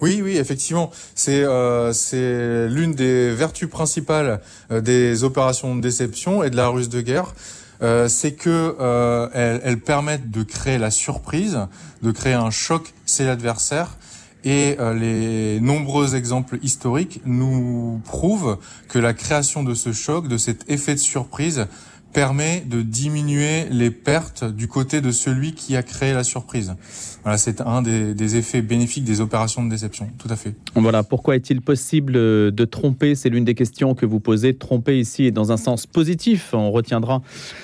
Oui, 0.00 0.20
oui, 0.22 0.36
effectivement, 0.36 0.90
c'est 1.14 1.42
euh, 1.42 1.92
c'est 1.92 2.68
l'une 2.68 2.94
des 2.94 3.32
vertus 3.32 3.68
principales 3.68 4.40
euh, 4.70 4.80
des 4.80 5.24
opérations 5.24 5.74
de 5.74 5.80
déception 5.80 6.44
et 6.44 6.50
de 6.50 6.56
la 6.56 6.68
ruse 6.68 6.88
de 6.88 7.00
guerre. 7.00 7.34
Euh, 7.80 8.08
c'est 8.08 8.32
que 8.32 8.76
euh, 8.80 9.28
elles, 9.34 9.60
elles 9.64 9.80
permettent 9.80 10.30
de 10.30 10.42
créer 10.42 10.78
la 10.78 10.90
surprise, 10.90 11.58
de 12.02 12.10
créer 12.10 12.34
un 12.34 12.50
choc 12.50 12.92
chez 13.06 13.24
l'adversaire. 13.24 13.96
Et 14.44 14.76
euh, 14.78 14.94
les 14.94 15.60
nombreux 15.60 16.14
exemples 16.14 16.58
historiques 16.62 17.20
nous 17.24 18.00
prouvent 18.04 18.58
que 18.88 18.98
la 18.98 19.12
création 19.12 19.62
de 19.62 19.74
ce 19.74 19.92
choc, 19.92 20.28
de 20.28 20.38
cet 20.38 20.70
effet 20.70 20.94
de 20.94 21.00
surprise, 21.00 21.66
permet 22.12 22.62
de 22.66 22.82
diminuer 22.82 23.66
les 23.70 23.90
pertes 23.90 24.44
du 24.44 24.66
côté 24.66 25.00
de 25.00 25.10
celui 25.10 25.52
qui 25.52 25.76
a 25.76 25.82
créé 25.82 26.14
la 26.14 26.24
surprise. 26.24 26.74
Voilà, 27.22 27.38
c'est 27.38 27.60
un 27.60 27.82
des, 27.82 28.36
effets 28.36 28.62
bénéfiques 28.62 29.04
des 29.04 29.20
opérations 29.20 29.64
de 29.64 29.70
déception, 29.70 30.08
tout 30.18 30.28
à 30.30 30.36
fait. 30.36 30.54
Voilà, 30.74 31.02
pourquoi 31.02 31.36
est-il 31.36 31.60
possible 31.60 32.14
euh, 32.16 32.50
de 32.50 32.64
tromper? 32.64 33.14
C'est 33.14 33.28
l'une 33.28 33.44
des 33.44 33.54
questions 33.54 33.94
que 33.94 34.06
vous 34.06 34.20
posez. 34.20 34.54
Tromper 34.54 34.98
ici 34.98 35.26
est 35.26 35.30
dans 35.30 35.52
un 35.52 35.56
sens 35.56 35.86
positif. 35.86 36.54
On 36.54 36.70
retiendra 36.70 37.22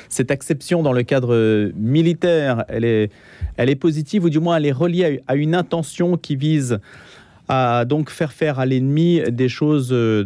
cette 0.09 0.30
acception 0.30 0.83
dans 0.83 0.92
le 0.92 1.02
cadre 1.02 1.35
euh, 1.35 1.72
militaire. 1.76 2.64
Elle 2.68 2.85
est, 2.85 3.11
elle 3.57 3.70
est 3.70 3.76
positive 3.76 4.24
ou 4.24 4.30
du 4.30 4.40
moins 4.40 4.57
elle 4.57 4.66
est 4.66 4.72
reliée 4.72 5.22
à 5.26 5.37
une 5.37 5.54
intention 5.54 6.16
qui 6.16 6.37
vise 6.37 6.78
à 7.48 7.85
donc 7.85 8.11
faire 8.11 8.33
faire 8.33 8.59
à 8.59 8.66
l'ennemi 8.66 9.20
des 9.30 9.48
choses 9.48 9.90
euh, 9.92 10.24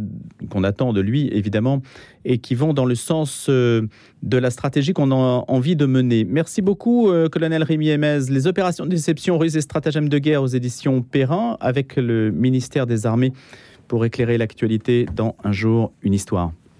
qu'on 0.50 0.64
attend 0.64 0.92
de 0.92 1.00
lui, 1.00 1.28
évidemment, 1.32 1.82
et 2.24 2.38
qui 2.38 2.54
vont 2.54 2.74
dans 2.74 2.84
le 2.84 2.94
sens 2.94 3.46
euh, 3.48 3.82
de 4.22 4.36
la 4.36 4.50
stratégie 4.50 4.92
qu'on 4.92 5.10
a 5.10 5.44
envie 5.48 5.76
de 5.76 5.86
mener. 5.86 6.24
Merci 6.24 6.62
beaucoup, 6.62 7.10
euh, 7.10 7.28
colonel 7.28 7.62
Rémi 7.62 7.88
Emez. 7.88 8.20
Les 8.28 8.46
opérations 8.46 8.84
de 8.84 8.90
déception, 8.90 9.38
ruses 9.38 9.56
et 9.56 9.60
stratagèmes 9.60 10.08
de 10.08 10.18
guerre 10.18 10.42
aux 10.42 10.48
éditions 10.48 11.02
Perrin, 11.02 11.56
avec 11.60 11.96
le 11.96 12.30
ministère 12.30 12.86
des 12.86 13.06
Armées, 13.06 13.32
pour 13.88 14.04
éclairer 14.04 14.38
l'actualité 14.38 15.06
dans 15.14 15.34
Un 15.42 15.52
jour, 15.52 15.92
une 16.02 16.14
histoire. 16.14 16.52